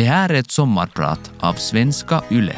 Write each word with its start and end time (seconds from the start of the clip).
Det 0.00 0.06
här 0.06 0.28
är 0.28 0.34
ett 0.34 0.50
sommarprat 0.50 1.32
av 1.40 1.52
Svenska 1.52 2.22
Yle. 2.30 2.56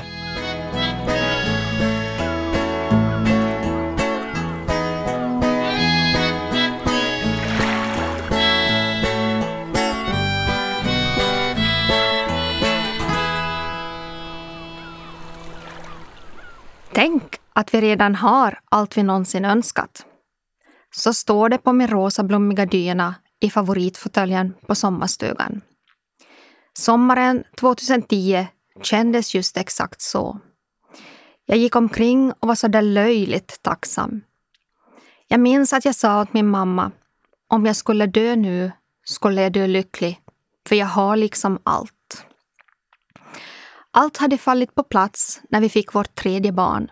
Tänk 16.93 17.23
att 17.53 17.75
vi 17.75 17.81
redan 17.81 18.15
har 18.15 18.59
allt 18.69 18.99
vi 18.99 19.03
någonsin 19.03 19.45
önskat. 19.45 20.07
Så 20.95 21.15
står 21.15 21.49
det 21.49 21.59
på 21.59 21.73
min 21.73 21.89
rosa 21.89 22.23
blommiga 22.23 22.67
dyna 22.67 23.15
i 23.41 23.51
favoritfåtöljen 23.51 24.55
på 24.67 24.75
sommarstugan. 24.75 25.61
Sommaren 26.79 27.45
2010 27.57 28.47
kändes 28.83 29.35
just 29.35 29.57
exakt 29.57 30.01
så. 30.01 30.39
Jag 31.47 31.59
gick 31.59 31.77
omkring 31.77 32.33
och 32.33 32.49
var 32.49 32.55
så 32.55 32.69
där 32.69 32.83
löjligt 32.83 33.63
tacksam. 33.63 34.21
Jag 35.29 35.41
minns 35.41 35.73
att 35.73 35.85
jag 35.85 35.95
sa 35.95 36.23
åt 36.23 36.33
min 36.33 36.49
mamma, 36.49 36.91
om 37.49 37.67
jag 37.67 37.77
skulle 37.77 38.07
dö 38.07 38.37
nu 38.37 38.73
skulle 39.05 39.43
jag 39.43 39.53
dö 39.53 39.67
lycklig, 39.67 40.21
för 40.69 40.77
jag 40.77 40.87
har 40.87 41.17
liksom 41.17 41.59
allt. 41.63 42.27
Allt 43.91 44.17
hade 44.17 44.39
fallit 44.39 44.75
på 44.75 44.83
plats 44.83 45.41
när 45.49 45.61
vi 45.61 45.69
fick 45.69 45.95
vårt 45.95 46.15
tredje 46.15 46.53
barn. 46.53 46.91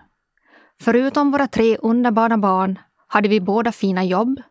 Förutom 0.81 1.31
våra 1.31 1.47
tre 1.47 1.77
underbara 1.77 2.39
barn 2.39 2.79
hade 3.07 3.29
vi 3.29 3.41
båda 3.41 3.73
fina 3.73 4.05
jobb, 4.05 4.43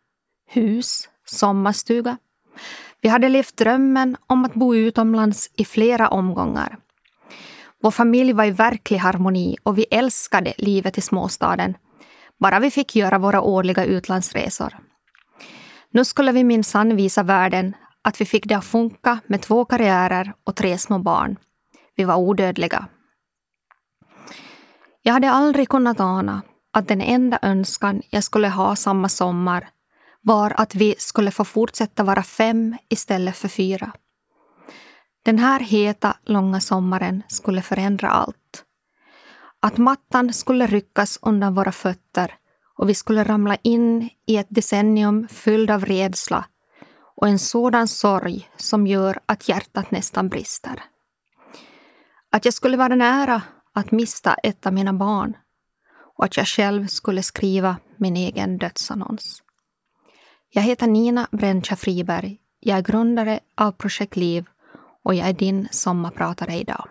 hus, 0.48 1.10
sommarstuga. 1.26 2.18
Vi 3.02 3.10
hade 3.10 3.30
levt 3.30 3.58
drömmen 3.58 4.18
om 4.28 4.46
att 4.46 4.54
bo 4.54 4.76
utomlands 4.76 5.52
i 5.56 5.66
flera 5.66 6.08
omgångar. 6.08 6.78
Vår 7.82 7.92
familj 7.92 8.34
var 8.34 8.46
i 8.46 8.52
verklig 8.52 8.98
harmoni 8.98 9.58
och 9.64 9.78
vi 9.78 9.86
älskade 9.92 10.54
livet 10.58 10.98
i 10.98 11.02
småstaden. 11.02 11.78
Bara 12.40 12.60
vi 12.60 12.72
fick 12.72 12.96
göra 12.96 13.18
våra 13.18 13.42
årliga 13.42 13.86
utlandsresor. 13.86 14.78
Nu 15.92 16.06
skulle 16.06 16.32
vi 16.32 16.44
minsann 16.44 16.96
visa 16.96 17.24
världen 17.24 17.76
att 18.02 18.22
vi 18.22 18.26
fick 18.26 18.46
det 18.46 18.56
att 18.56 18.66
funka 18.66 19.20
med 19.28 19.42
två 19.42 19.66
karriärer 19.66 20.34
och 20.44 20.56
tre 20.56 20.78
små 20.78 21.00
barn. 21.00 21.38
Vi 21.96 22.04
var 22.04 22.16
odödliga. 22.16 22.88
Jag 25.02 25.14
hade 25.14 25.32
aldrig 25.32 25.70
kunnat 25.70 26.00
ana 26.00 26.42
att 26.74 26.88
den 26.88 27.02
enda 27.02 27.40
önskan 27.42 28.02
jag 28.10 28.24
skulle 28.24 28.48
ha 28.48 28.76
samma 28.76 29.10
sommar 29.10 29.70
var 30.30 30.54
att 30.58 30.76
vi 30.76 30.96
skulle 30.98 31.32
få 31.32 31.44
fortsätta 31.44 32.04
vara 32.04 32.24
fem 32.24 32.78
istället 32.90 33.38
för 33.38 33.48
fyra. 33.48 33.92
Den 35.24 35.40
här 35.40 35.60
heta, 35.60 36.18
långa 36.26 36.60
sommaren 36.60 37.24
skulle 37.28 37.62
förändra 37.62 38.10
allt. 38.10 38.64
Att 39.60 39.78
mattan 39.78 40.34
skulle 40.34 40.68
ryckas 40.68 41.20
undan 41.22 41.56
våra 41.56 41.72
fötter 41.72 42.36
och 42.78 42.90
vi 42.90 42.94
skulle 42.94 43.24
ramla 43.24 43.56
in 43.62 44.10
i 44.28 44.38
ett 44.38 44.48
decennium 44.50 45.28
fylld 45.28 45.72
av 45.72 45.86
rädsla 45.86 46.46
och 47.16 47.28
en 47.28 47.40
sådan 47.40 47.88
sorg 47.88 48.50
som 48.58 48.88
gör 48.88 49.20
att 49.26 49.50
hjärtat 49.50 49.92
nästan 49.92 50.30
brister. 50.30 50.84
Att 52.32 52.46
jag 52.46 52.54
skulle 52.54 52.78
vara 52.78 52.96
nära 52.96 53.42
att 53.74 53.92
mista 53.92 54.34
ett 54.34 54.66
av 54.66 54.74
mina 54.74 54.94
barn 54.94 55.38
och 56.18 56.26
att 56.26 56.38
jag 56.38 56.48
själv 56.48 56.88
skulle 56.88 57.24
skriva 57.24 57.78
min 57.98 58.16
egen 58.16 58.58
dödsannons. 58.58 59.44
Jag 60.52 60.62
heter 60.62 60.88
Nina 60.88 61.28
Brencha 61.32 61.76
Friberg. 61.76 62.38
Jag 62.60 62.78
är 62.78 62.82
grundare 62.82 63.40
av 63.56 63.72
Projekt 63.72 64.16
Liv 64.16 64.46
och 65.04 65.16
jag 65.16 65.28
är 65.28 65.34
din 65.34 65.68
sommarpratare 65.72 66.56
idag. 66.56 66.88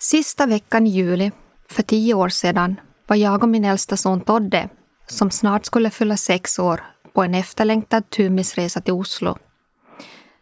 Sista 0.00 0.46
veckan 0.46 0.86
i 0.86 0.90
juli, 0.90 1.32
för 1.68 1.82
tio 1.82 2.14
år 2.14 2.28
sedan, 2.28 2.80
var 3.06 3.16
jag 3.16 3.42
och 3.42 3.48
min 3.48 3.64
äldsta 3.64 3.96
son 3.96 4.20
Todde, 4.20 4.68
som 5.06 5.30
snart 5.30 5.66
skulle 5.66 5.90
fylla 5.90 6.16
sex 6.16 6.58
år, 6.58 6.84
på 7.12 7.22
en 7.22 7.34
efterlängtad 7.34 8.10
tumisresa 8.10 8.80
till 8.80 8.92
Oslo. 8.92 9.38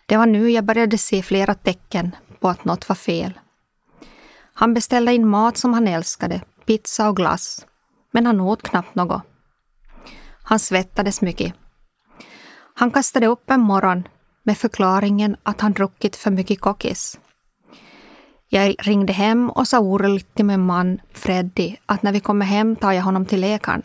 Det 0.06 0.16
var 0.16 0.26
nu 0.26 0.50
jag 0.50 0.64
började 0.64 0.98
se 0.98 1.22
flera 1.22 1.54
tecken 1.54 2.16
på 2.41 2.48
att 2.48 2.64
något 2.64 2.88
var 2.88 2.97
fel. 2.97 3.41
Han 4.53 4.75
beställde 4.75 5.14
in 5.14 5.28
mat 5.28 5.56
som 5.56 5.75
han 5.75 5.88
älskade, 5.88 6.41
pizza 6.66 7.08
och 7.08 7.16
glass, 7.16 7.66
men 8.10 8.26
han 8.26 8.41
åt 8.41 8.62
knappt 8.62 8.94
något. 8.94 9.22
Han 10.42 10.58
svettades 10.58 11.20
mycket. 11.20 11.54
Han 12.74 12.91
kastade 12.91 13.26
upp 13.26 13.50
en 13.50 13.60
morgon 13.60 14.08
med 14.42 14.58
förklaringen 14.58 15.36
att 15.42 15.60
han 15.60 15.72
druckit 15.72 16.16
för 16.16 16.30
mycket 16.30 16.60
kokis. 16.60 17.19
Jag 18.48 18.74
ringde 18.78 19.12
hem 19.12 19.50
och 19.50 19.69
sa 19.69 19.78
oroligt 19.78 20.34
till 20.34 20.44
min 20.44 20.66
man 20.66 21.00
Freddy 21.12 21.76
att 21.86 22.02
när 22.02 22.12
vi 22.12 22.20
kommer 22.20 22.46
hem 22.46 22.76
tar 22.76 22.92
jag 22.92 23.02
honom 23.02 23.26
till 23.26 23.41
läkaren. 23.41 23.82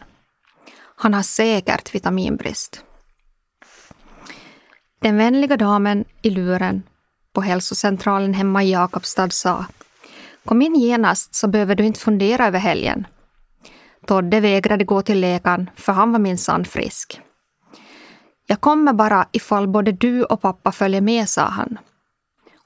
Han 0.96 1.14
har 1.14 1.24
säkert 1.24 1.96
vitaminbrist. 1.96 2.84
Den 5.00 5.18
vänliga 5.18 5.58
damen 5.58 6.06
i 6.22 6.30
luren 6.30 6.84
på 7.34 7.42
hälsocentralen 7.42 8.34
hemma 8.34 8.64
i 8.64 8.72
Jakobstad 8.72 9.30
sa 9.30 9.66
Kom 10.46 10.62
in 10.62 10.76
genast 10.76 11.36
så 11.36 11.48
behöver 11.48 11.76
du 11.76 11.86
inte 11.86 12.00
fundera 12.00 12.48
över 12.48 12.60
helgen. 12.60 13.08
Todde 14.06 14.40
vägrade 14.40 14.84
gå 14.84 15.02
till 15.02 15.20
läkaren 15.20 15.70
för 15.76 15.94
han 15.94 16.12
var 16.12 16.20
minsann 16.20 16.66
frisk. 16.66 17.22
Jag 18.48 18.62
kommer 18.62 18.94
bara 18.94 19.28
ifall 19.32 19.68
både 19.68 19.92
du 19.92 20.24
och 20.24 20.42
pappa 20.42 20.72
följer 20.72 21.02
med, 21.02 21.30
sa 21.30 21.42
han. 21.42 21.78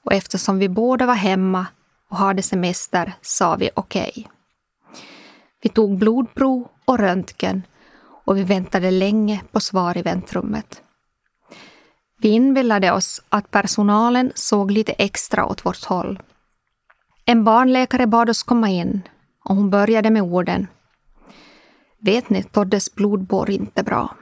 Och 0.04 0.12
eftersom 0.12 0.58
vi 0.58 0.68
båda 0.68 1.06
var 1.06 1.14
hemma 1.14 1.66
och 2.10 2.16
hade 2.16 2.42
semester 2.42 3.12
sa 3.20 3.56
vi 3.56 3.70
okej. 3.74 4.12
Okay. 4.16 4.24
Vi 5.62 5.68
tog 5.68 5.98
blodprov 5.98 6.68
och 6.84 6.98
röntgen 6.98 7.62
och 8.24 8.36
vi 8.36 8.42
väntade 8.44 8.90
länge 8.90 9.42
på 9.52 9.60
svar 9.60 9.98
i 9.98 10.02
väntrummet. 10.02 10.82
Vi 12.20 12.28
inbillade 12.28 12.92
oss 12.92 13.22
att 13.28 13.50
personalen 13.50 14.32
såg 14.34 14.70
lite 14.70 14.92
extra 14.92 15.46
åt 15.46 15.66
vårt 15.66 15.84
håll. 15.84 16.22
En 17.24 17.44
barnläkare 17.44 18.06
bad 18.06 18.30
oss 18.30 18.42
komma 18.42 18.68
in 18.68 19.02
och 19.44 19.56
hon 19.56 19.70
började 19.70 20.10
med 20.10 20.22
orden 20.22 20.66
Vet 22.00 22.30
ni, 22.30 22.42
Toddes 22.42 22.94
blodbår 22.94 23.50
inte 23.50 23.82
bra. 23.82 24.16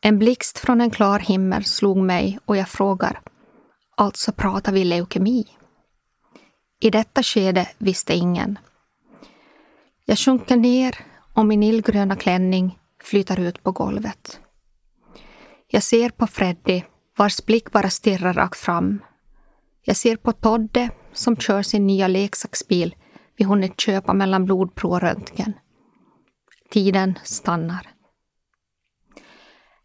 En 0.00 0.18
blixt 0.18 0.58
från 0.58 0.80
en 0.80 0.90
klar 0.90 1.18
himmel 1.18 1.64
slog 1.64 1.96
mig 1.96 2.38
och 2.44 2.56
jag 2.56 2.68
frågar 2.68 3.20
Alltså 3.96 4.32
pratar 4.32 4.72
vi 4.72 4.84
leukemi? 4.84 5.46
I 6.80 6.90
detta 6.90 7.22
skede 7.22 7.68
visste 7.78 8.14
ingen. 8.14 8.58
Jag 10.04 10.18
sjunker 10.18 10.56
ner 10.56 10.98
och 11.34 11.46
min 11.46 11.62
illgröna 11.62 12.16
klänning 12.16 12.78
flyter 13.02 13.40
ut 13.40 13.62
på 13.62 13.72
golvet. 13.72 14.40
Jag 15.68 15.82
ser 15.82 16.10
på 16.10 16.26
Freddy, 16.26 16.82
vars 17.16 17.46
blick 17.46 17.72
bara 17.72 17.90
stirrar 17.90 18.32
rakt 18.34 18.58
fram. 18.58 19.02
Jag 19.82 19.96
ser 19.96 20.16
på 20.16 20.32
Todde, 20.32 20.90
som 21.12 21.36
kör 21.36 21.62
sin 21.62 21.86
nya 21.86 22.08
leksaksbil 22.08 22.94
vi 23.36 23.44
hunnit 23.44 23.80
köpa 23.80 24.12
mellan 24.12 24.44
blodprov 24.44 24.92
och 24.92 25.00
röntgen. 25.00 25.52
Tiden 26.70 27.18
stannar. 27.24 27.86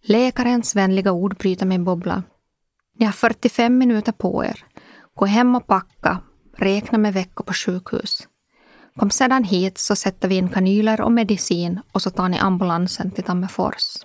Läkarens 0.02 0.76
vänliga 0.76 1.12
ord 1.12 1.38
bryter 1.38 1.66
min 1.66 1.84
bubbla. 1.84 2.24
Ni 2.98 3.06
har 3.06 3.14
45 3.14 3.78
minuter 3.78 4.12
på 4.12 4.46
er. 4.46 4.66
Gå 5.16 5.26
hem 5.26 5.56
och 5.56 5.68
packa. 5.68 6.22
Räkna 6.58 6.98
med 6.98 7.14
veckor 7.14 7.44
på 7.44 7.54
sjukhus. 7.54 8.28
Kom 8.96 9.10
sedan 9.10 9.44
hit 9.44 9.78
så 9.78 9.96
sätter 9.96 10.28
vi 10.28 10.36
in 10.36 10.50
kanyler 10.50 11.02
och 11.02 11.12
medicin 11.12 11.80
och 11.92 12.02
så 12.02 12.10
tar 12.10 12.30
ni 12.30 12.40
ambulansen 12.40 13.12
till 13.12 13.24
Tammerfors. 13.24 13.98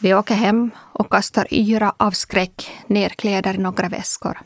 Vi 0.00 0.14
åker 0.14 0.34
hem 0.34 0.70
och 0.78 1.10
kastar 1.10 1.46
yra 1.50 1.94
av 1.96 2.10
skräck 2.10 2.70
nerkläder 2.86 3.54
i 3.54 3.58
några 3.58 3.88
väskor. 3.88 4.40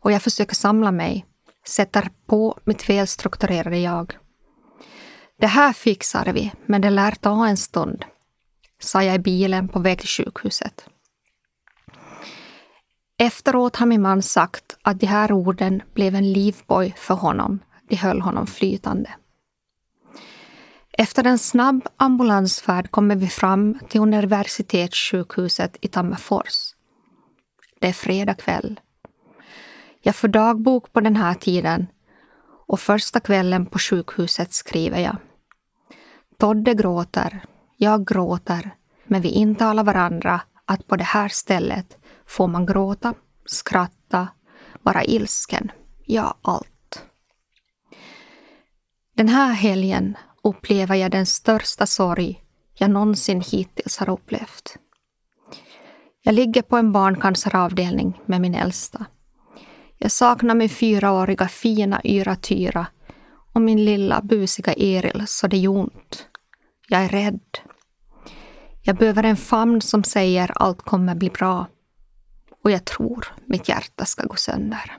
Och 0.00 0.12
jag 0.12 0.22
försöker 0.22 0.54
samla 0.54 0.90
mig, 0.90 1.26
sätter 1.66 2.10
på 2.26 2.58
mitt 2.64 2.88
välstrukturerade 2.88 3.78
jag. 3.78 4.16
Det 5.38 5.46
här 5.46 5.72
fixar 5.72 6.32
vi, 6.32 6.52
men 6.66 6.80
det 6.80 6.90
lär 6.90 7.10
ta 7.10 7.46
en 7.46 7.56
stund, 7.56 8.04
sa 8.78 9.02
jag 9.02 9.14
i 9.14 9.18
bilen 9.18 9.68
på 9.68 9.78
väg 9.78 9.98
till 9.98 10.08
sjukhuset. 10.08 10.88
Efteråt 13.18 13.76
har 13.76 13.86
min 13.86 14.02
man 14.02 14.22
sagt 14.22 14.76
att 14.82 15.00
de 15.00 15.06
här 15.06 15.32
orden 15.32 15.82
blev 15.94 16.14
en 16.14 16.32
livboj 16.32 16.94
för 16.96 17.14
honom. 17.14 17.58
De 17.88 17.96
höll 17.96 18.20
honom 18.20 18.46
flytande. 18.46 19.10
Efter 20.92 21.24
en 21.24 21.38
snabb 21.38 21.88
ambulansfärd 21.96 22.90
kommer 22.90 23.16
vi 23.16 23.28
fram 23.28 23.78
till 23.88 24.00
universitetssjukhuset 24.00 25.76
i 25.80 25.88
Tammerfors. 25.88 26.74
Det 27.78 27.88
är 27.88 27.92
fredag 27.92 28.34
kväll. 28.34 28.80
Jag 30.02 30.16
får 30.16 30.28
dagbok 30.28 30.92
på 30.92 31.00
den 31.00 31.16
här 31.16 31.34
tiden 31.34 31.86
och 32.66 32.80
första 32.80 33.20
kvällen 33.20 33.66
på 33.66 33.78
sjukhuset 33.78 34.52
skriver 34.52 34.98
jag. 34.98 35.16
Todde 36.38 36.74
gråter, 36.74 37.44
jag 37.76 38.06
gråter, 38.06 38.70
men 39.04 39.22
vi 39.22 39.28
intalar 39.28 39.84
varandra 39.84 40.40
att 40.64 40.86
på 40.86 40.96
det 40.96 41.04
här 41.04 41.28
stället 41.28 41.96
får 42.26 42.48
man 42.48 42.66
gråta, 42.66 43.14
skratta, 43.46 44.28
vara 44.82 45.04
ilsken, 45.04 45.72
ja 46.06 46.34
allt. 46.42 47.04
Den 49.16 49.28
här 49.28 49.52
helgen 49.52 50.16
upplever 50.42 50.94
jag 50.94 51.10
den 51.10 51.26
största 51.26 51.86
sorg 51.86 52.44
jag 52.74 52.90
någonsin 52.90 53.40
hittills 53.40 53.98
har 53.98 54.10
upplevt. 54.10 54.76
Jag 56.22 56.34
ligger 56.34 56.62
på 56.62 56.76
en 56.76 56.92
barncanceravdelning 56.92 58.20
med 58.26 58.40
min 58.40 58.54
äldsta. 58.54 59.06
Jag 59.98 60.10
saknar 60.10 60.54
min 60.54 60.68
fyraåriga 60.68 61.48
fina 61.48 62.00
Yra 62.04 62.36
Tyra 62.36 62.86
och 63.52 63.60
min 63.60 63.84
lilla 63.84 64.20
busiga 64.22 64.72
Eril 64.72 65.24
så 65.26 65.46
det 65.46 65.56
gör 65.56 65.70
ont. 65.70 66.28
Jag 66.88 67.04
är 67.04 67.08
rädd. 67.08 67.40
Jag 68.82 68.96
behöver 68.96 69.22
en 69.22 69.36
famn 69.36 69.80
som 69.80 70.04
säger 70.04 70.62
allt 70.62 70.82
kommer 70.82 71.14
bli 71.14 71.30
bra. 71.30 71.66
Och 72.64 72.70
jag 72.70 72.84
tror 72.84 73.34
mitt 73.46 73.68
hjärta 73.68 74.04
ska 74.04 74.26
gå 74.26 74.36
sönder. 74.36 74.98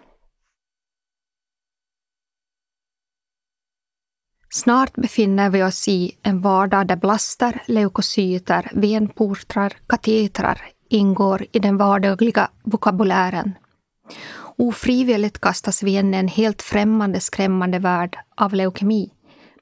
Snart 4.49 4.93
befinner 4.93 5.49
vi 5.49 5.63
oss 5.63 5.87
i 5.87 6.17
en 6.23 6.41
vardag 6.41 6.87
där 6.87 6.95
blaster, 6.95 7.61
leukocyter, 7.67 8.71
venportrar, 8.73 9.73
katetrar 9.87 10.61
ingår 10.89 11.45
i 11.51 11.59
den 11.59 11.77
vardagliga 11.77 12.49
vokabulären. 12.63 13.53
Ofrivilligt 14.57 15.41
kastas 15.41 15.83
vi 15.83 15.95
in 15.95 16.13
i 16.13 16.17
en 16.17 16.27
helt 16.27 16.61
främmande, 16.61 17.19
skrämmande 17.19 17.79
värld 17.79 18.17
av 18.35 18.53
leukemi, 18.53 19.11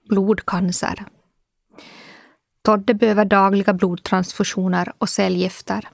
blodcancer. 0.09 1.05
Todde 2.61 2.93
behöver 2.93 3.25
dagliga 3.25 3.73
blodtransfusioner 3.73 4.93
och 4.97 5.09
cellgifter. 5.09 5.89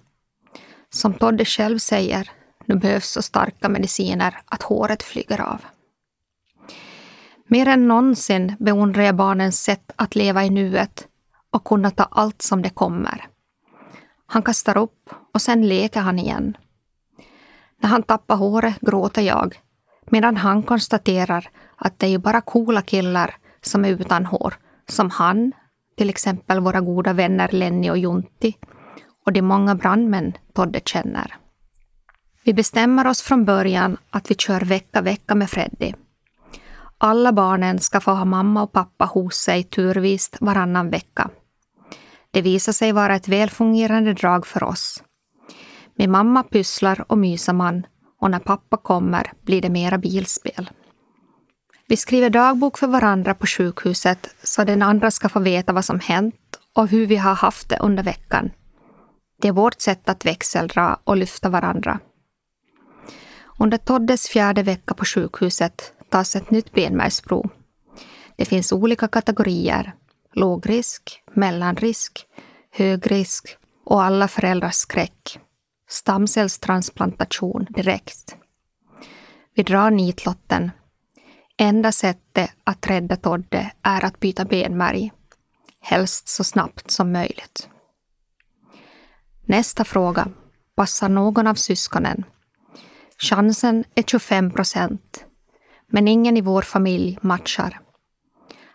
Som 0.89 1.13
Todde 1.13 1.45
själv 1.45 1.77
säger, 1.77 2.31
nu 2.65 2.75
behövs 2.75 3.09
så 3.09 3.21
starka 3.21 3.69
mediciner 3.69 4.41
att 4.45 4.63
håret 4.63 5.03
flyger 5.03 5.41
av. 5.41 5.61
Mer 7.47 7.67
än 7.67 7.87
någonsin 7.87 8.55
beundrar 8.59 9.03
jag 9.03 9.15
barnens 9.15 9.63
sätt 9.63 9.91
att 9.95 10.15
leva 10.15 10.45
i 10.45 10.49
nuet 10.49 11.07
och 11.51 11.63
kunna 11.63 11.91
ta 11.91 12.03
allt 12.03 12.41
som 12.41 12.61
det 12.61 12.69
kommer. 12.69 13.27
Han 14.25 14.43
kastar 14.43 14.77
upp 14.77 15.09
och 15.33 15.41
sen 15.41 15.67
leker 15.67 15.99
han 15.99 16.19
igen. 16.19 16.57
När 17.81 17.89
han 17.89 18.03
tappar 18.03 18.35
håret 18.35 18.79
gråter 18.81 19.21
jag, 19.21 19.59
medan 20.09 20.37
han 20.37 20.63
konstaterar 20.63 21.49
att 21.75 21.99
det 21.99 22.05
är 22.05 22.09
ju 22.09 22.17
bara 22.17 22.41
coola 22.41 22.81
killar 22.81 23.35
som 23.61 23.85
är 23.85 23.89
utan 23.89 24.25
hår, 24.25 24.53
som 24.89 25.09
han, 25.09 25.51
till 25.97 26.09
exempel 26.09 26.59
våra 26.59 26.81
goda 26.81 27.13
vänner 27.13 27.49
Lenny 27.51 27.89
och 27.89 27.97
Juntti 27.97 28.57
och 29.25 29.33
de 29.33 29.41
många 29.41 29.75
brandmän 29.75 30.33
Todde 30.53 30.79
känner. 30.85 31.35
Vi 32.43 32.53
bestämmer 32.53 33.07
oss 33.07 33.21
från 33.21 33.45
början 33.45 33.97
att 34.09 34.31
vi 34.31 34.35
kör 34.35 34.61
vecka 34.61 35.01
vecka 35.01 35.35
med 35.35 35.49
Freddy. 35.49 35.93
Alla 36.97 37.31
barnen 37.31 37.79
ska 37.79 37.99
få 37.99 38.11
ha 38.11 38.25
mamma 38.25 38.63
och 38.63 38.71
pappa 38.71 39.05
hos 39.05 39.35
sig 39.35 39.63
turvis 39.63 40.31
varannan 40.39 40.89
vecka. 40.89 41.29
Det 42.31 42.41
visar 42.41 42.73
sig 42.73 42.91
vara 42.91 43.15
ett 43.15 43.27
välfungerande 43.27 44.13
drag 44.13 44.47
för 44.47 44.63
oss. 44.63 45.03
Med 45.99 46.09
mamma 46.09 46.43
pysslar 46.43 47.05
och 47.07 47.17
myser 47.17 47.53
man 47.53 47.85
och 48.19 48.31
när 48.31 48.39
pappa 48.39 48.77
kommer 48.77 49.31
blir 49.41 49.61
det 49.61 49.69
mera 49.69 49.97
bilspel. 49.97 50.69
Vi 51.87 51.97
skriver 51.97 52.29
dagbok 52.29 52.77
för 52.77 52.87
varandra 52.87 53.33
på 53.33 53.47
sjukhuset 53.47 54.35
så 54.43 54.63
den 54.63 54.81
andra 54.81 55.11
ska 55.11 55.29
få 55.29 55.39
veta 55.39 55.73
vad 55.73 55.85
som 55.85 55.99
hänt 55.99 56.59
och 56.75 56.87
hur 56.87 57.07
vi 57.07 57.15
har 57.15 57.35
haft 57.35 57.69
det 57.69 57.77
under 57.79 58.03
veckan. 58.03 58.51
Det 59.41 59.47
är 59.47 59.51
vårt 59.51 59.81
sätt 59.81 60.09
att 60.09 60.25
växeldra 60.25 60.99
och 61.03 61.17
lyfta 61.17 61.49
varandra. 61.49 61.99
Under 63.59 63.77
Toddes 63.77 64.27
fjärde 64.27 64.63
vecka 64.63 64.93
på 64.93 65.05
sjukhuset 65.05 65.93
tas 66.09 66.35
ett 66.35 66.51
nytt 66.51 66.73
benmärgsprov. 66.73 67.49
Det 68.35 68.45
finns 68.45 68.71
olika 68.71 69.07
kategorier. 69.07 69.93
Lågrisk, 70.33 71.23
mellanrisk, 71.33 72.25
högrisk 72.71 73.57
och 73.85 74.03
alla 74.03 74.27
föräldrars 74.27 74.75
skräck. 74.75 75.39
Stamcellstransplantation 75.89 77.67
direkt. 77.69 78.35
Vi 79.55 79.63
drar 79.63 79.91
nitlotten. 79.91 80.71
Enda 81.57 81.91
sättet 81.91 82.51
att 82.63 82.87
rädda 82.87 83.15
Todde 83.15 83.71
är 83.81 84.05
att 84.05 84.19
byta 84.19 84.45
benmärg. 84.45 85.11
Helst 85.81 86.27
så 86.27 86.43
snabbt 86.43 86.91
som 86.91 87.11
möjligt. 87.11 87.69
Nästa 89.45 89.83
fråga. 89.83 90.27
Passar 90.75 91.09
någon 91.09 91.47
av 91.47 91.55
syskonen? 91.55 92.23
Chansen 93.17 93.83
är 93.95 94.03
25 94.03 94.51
procent. 94.51 95.25
Men 95.87 96.07
ingen 96.07 96.37
i 96.37 96.41
vår 96.41 96.61
familj 96.61 97.17
matchar. 97.21 97.79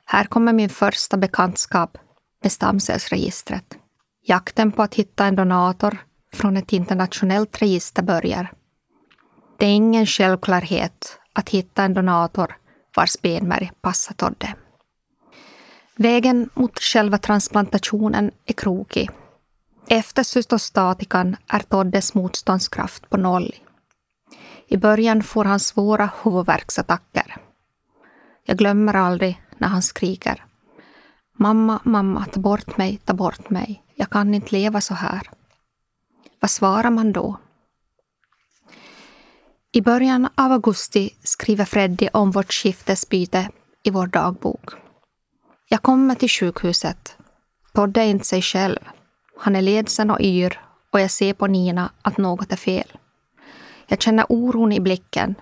Här 0.05 0.25
kommer 0.25 0.52
min 0.52 0.69
första 0.69 1.17
bekantskap 1.17 1.99
med 2.43 2.52
stamcellsregistret. 2.52 3.78
Jakten 4.22 4.72
på 4.72 4.82
att 4.82 4.94
hitta 4.94 5.26
en 5.26 5.37
donator 5.37 5.99
från 6.34 6.56
ett 6.56 6.72
internationellt 6.72 7.62
register 7.62 8.02
börjar. 8.02 8.52
Det 9.58 9.66
är 9.66 9.70
ingen 9.70 10.06
självklarhet 10.06 11.19
att 11.32 11.48
hitta 11.48 11.84
en 11.84 11.94
donator 11.94 12.56
vars 12.96 13.22
benmärg 13.22 13.72
passar 13.81 14.14
Todde. 14.14 14.54
Vägen 15.96 16.50
mot 16.54 16.81
själva 16.81 17.19
transplantationen 17.19 18.31
är 18.46 18.52
krokig. 18.52 19.10
Efter 19.88 20.22
cystostatikan 20.22 21.36
är 21.48 21.58
Toddes 21.58 22.14
motståndskraft 22.14 23.10
på 23.10 23.16
noll. 23.16 23.54
I 24.69 24.76
början 24.76 25.22
får 25.22 25.44
han 25.44 25.60
svåra 25.60 26.10
huvudvärksattacker. 26.22 27.36
Jag 28.46 28.58
glömmer 28.58 28.94
aldrig 28.94 29.42
när 29.58 29.69
han 29.69 29.82
skriker. 29.82 30.44
Mamma, 31.38 31.81
mamma, 31.84 32.26
ta 32.32 32.40
bort 32.40 32.76
mig, 32.76 33.00
ta 33.04 33.14
bort 33.14 33.50
mig. 33.50 33.82
Jag 33.94 34.10
kan 34.10 34.34
inte 34.34 34.52
leva 34.52 34.81
så 34.81 34.94
här. 34.94 35.31
Vad 36.44 36.50
svarar 36.50 36.91
man 36.91 37.12
då? 37.12 37.37
I 39.73 39.81
början 39.81 40.29
av 40.35 40.52
augusti 40.52 41.11
skriver 41.23 41.64
Freddy 41.64 42.08
om 42.12 42.31
vårt 42.31 42.52
skiftesbyte 42.52 43.49
i 43.82 43.91
vår 43.91 44.06
dagbok. 44.06 44.70
Jag 45.69 45.82
kommer 45.82 46.14
till 46.14 46.29
sjukhuset. 46.29 47.17
Todde 47.73 48.00
är 48.00 48.05
inte 48.05 48.25
sig 48.25 48.43
själv. 48.43 48.79
Han 49.38 49.56
är 49.56 49.62
ledsen 49.62 50.11
och 50.11 50.20
yr 50.20 50.61
och 50.93 51.00
jag 51.00 51.11
ser 51.11 51.35
på 51.35 51.46
Nina 51.46 51.91
att 52.02 52.19
något 52.19 52.52
är 52.52 52.56
fel. 52.56 52.93
Jag 53.87 54.02
känner 54.02 54.26
oron 54.29 54.72
i 54.72 54.81
blicken. 54.81 55.34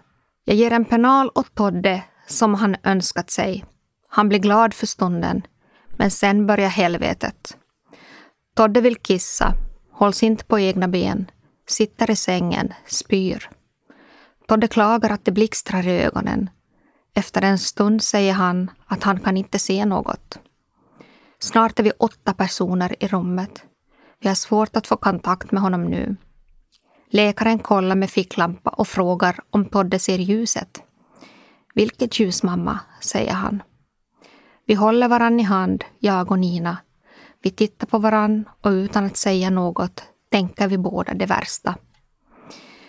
Jag 0.45 0.57
ger 0.57 0.73
en 0.73 0.85
penal 0.85 1.31
åt 1.35 1.55
Todde 1.55 2.03
som 2.27 2.55
han 2.55 2.77
önskat 2.83 3.31
sig. 3.31 3.65
Han 4.09 4.29
blir 4.29 4.39
glad 4.39 4.75
för 4.75 4.87
stunden, 4.87 5.43
men 5.97 6.11
sen 6.11 6.47
börjar 6.47 6.69
helvetet. 6.69 7.57
Todde 8.57 8.81
vill 8.81 8.97
kissa, 8.97 9.55
hålls 9.93 10.23
inte 10.23 10.45
på 10.45 10.59
egna 10.59 10.89
ben, 10.89 11.31
sitter 11.67 12.11
i 12.11 12.17
sängen, 12.17 12.73
spyr. 12.87 13.51
Todde 14.49 14.69
klagar 14.69 15.11
att 15.11 15.25
det 15.25 15.33
blixtrar 15.33 15.89
i 15.89 16.03
ögonen. 16.03 16.51
Efter 17.15 17.43
en 17.43 17.59
stund 17.59 18.03
säger 18.03 18.33
han 18.33 18.71
att 18.87 19.03
han 19.03 19.21
kan 19.21 19.37
inte 19.37 19.59
se 19.59 19.85
något. 19.85 20.39
Snart 21.39 21.79
är 21.79 21.83
vi 21.83 21.91
åtta 21.91 22.35
personer 22.35 22.97
i 23.05 23.09
rummet. 23.09 23.63
Vi 24.21 24.29
har 24.29 24.35
svårt 24.35 24.77
att 24.77 24.87
få 24.87 24.97
kontakt 24.97 25.53
med 25.53 25.63
honom 25.63 25.85
nu. 25.85 26.17
Läkaren 27.11 27.59
kollar 27.59 27.97
med 27.97 28.11
ficklampa 28.11 28.71
och 28.71 28.89
frågar 28.89 29.41
om 29.51 29.65
Todde 29.65 29.99
ser 29.99 30.19
ljuset. 30.19 30.83
Vilket 31.75 32.21
ljus, 32.21 32.43
mamma, 32.43 32.79
säger 33.01 33.33
han. 33.33 33.63
Vi 34.67 34.75
håller 34.75 35.09
varann 35.09 35.41
i 35.41 35.43
hand, 35.43 35.85
jag 35.99 36.31
och 36.31 36.39
Nina. 36.39 36.77
Vi 37.43 37.51
tittar 37.51 37.87
på 37.87 37.99
varann 37.99 38.49
och 38.61 38.71
utan 38.71 39.05
att 39.05 39.17
säga 39.17 39.51
något 39.51 40.05
tänker 40.31 40.69
vi 40.69 40.79
båda 40.79 41.15
det 41.15 41.27
värsta. 41.27 41.75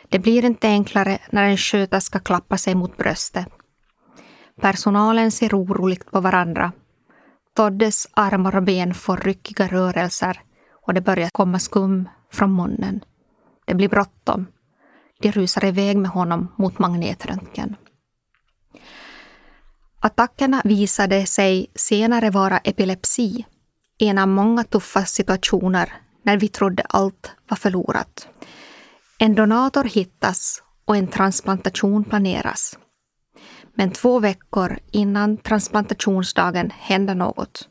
Det 0.09 0.19
blir 0.19 0.45
inte 0.45 0.67
enklare 0.67 1.19
när 1.29 1.43
en 1.43 1.57
sköterska 1.57 2.19
klappar 2.19 2.57
sig 2.57 2.75
mot 2.75 2.97
bröstet. 2.97 3.47
Personalen 4.61 5.31
ser 5.31 5.53
oroligt 5.53 6.11
på 6.11 6.19
varandra. 6.19 6.71
Toddes 7.55 8.07
armar 8.13 8.55
och 8.55 8.63
ben 8.63 8.93
får 8.93 9.17
ryckiga 9.17 9.67
rörelser 9.67 10.41
och 10.85 10.93
det 10.93 11.01
börjar 11.01 11.29
komma 11.29 11.59
skum 11.59 12.09
från 12.31 12.55
munnen. 12.55 13.03
Det 13.65 13.73
blir 13.73 13.89
bråttom. 13.89 14.47
De 15.19 15.31
rusar 15.31 15.65
iväg 15.65 15.97
med 15.97 16.11
honom 16.11 16.47
mot 16.57 16.79
magnetröntgen. 16.79 17.75
Attackerna 19.99 20.61
visade 20.65 21.25
sig 21.25 21.67
senare 21.75 22.29
vara 22.29 22.57
epilepsi, 22.57 23.45
en 23.97 24.17
av 24.17 24.27
många 24.27 24.63
tuffa 24.63 25.05
situationer 25.05 25.93
när 26.23 26.37
vi 26.37 26.47
trodde 26.47 26.83
allt 26.83 27.31
var 27.47 27.57
förlorat. 27.57 28.27
En 29.19 29.35
donator 29.35 29.83
hittas 29.83 30.63
och 30.85 30.97
en 30.97 31.07
transplantation 31.07 32.03
planeras. 32.03 32.77
Men 33.73 33.91
två 33.91 34.19
veckor 34.19 34.79
innan 34.91 35.37
transplantationsdagen 35.37 36.71
händer 36.77 37.15
något. 37.15 37.69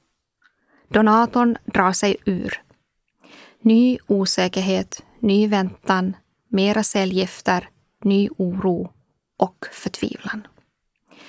Donatorn 0.88 1.56
drar 1.64 1.92
sig 1.92 2.16
ur. 2.24 2.62
Ny 3.60 3.98
osäkerhet, 4.06 5.02
ny 5.20 5.48
väntan, 5.48 6.16
mera 6.48 6.82
cellgifter, 6.82 7.68
ny 8.04 8.28
oro 8.38 8.92
och 9.38 9.66
förtvivlan. 9.72 10.46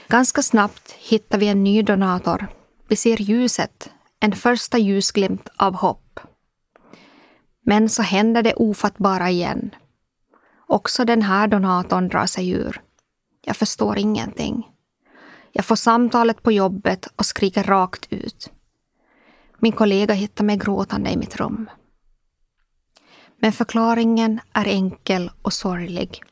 Ganska 0.07 0.41
snabbt 0.41 0.91
hittar 0.91 1.37
vi 1.37 1.47
en 1.47 1.63
ny 1.63 1.83
donator. 1.83 2.47
Vi 2.87 2.95
ser 2.95 3.21
ljuset, 3.21 3.89
en 4.23 4.31
första 4.31 4.77
ljusglimt 4.77 5.49
av 5.55 5.75
hopp. 5.75 6.19
Men 7.65 7.89
så 7.89 8.01
händer 8.01 8.43
det 8.43 8.53
ofattbara 8.53 9.29
igen. 9.29 9.75
Också 10.67 11.05
den 11.05 11.21
här 11.21 11.47
donatorn 11.47 12.07
drar 12.07 12.25
sig 12.25 12.49
ur. 12.49 12.81
Jag 13.45 13.55
förstår 13.55 13.97
ingenting. 13.97 14.67
Jag 15.51 15.65
får 15.65 15.75
samtalet 15.75 16.43
på 16.43 16.51
jobbet 16.51 17.07
och 17.15 17.25
skriker 17.25 17.63
rakt 17.63 18.13
ut. 18.13 18.51
Min 19.59 19.71
kollega 19.71 20.13
hittar 20.13 20.43
mig 20.43 20.57
gråtande 20.57 21.09
i 21.09 21.17
mitt 21.17 21.35
rum. 21.35 21.69
Men 23.41 23.51
förklaringen 23.51 24.39
är 24.53 24.67
enkel 24.67 25.31
och 25.41 25.53
sorglig. 25.53 26.23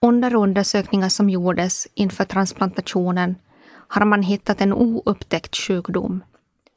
Under 0.00 0.34
undersökningar 0.34 1.08
som 1.08 1.30
gjordes 1.30 1.88
inför 1.94 2.24
transplantationen 2.24 3.34
har 3.88 4.04
man 4.04 4.22
hittat 4.22 4.60
en 4.60 4.72
oupptäckt 4.72 5.56
sjukdom. 5.56 6.22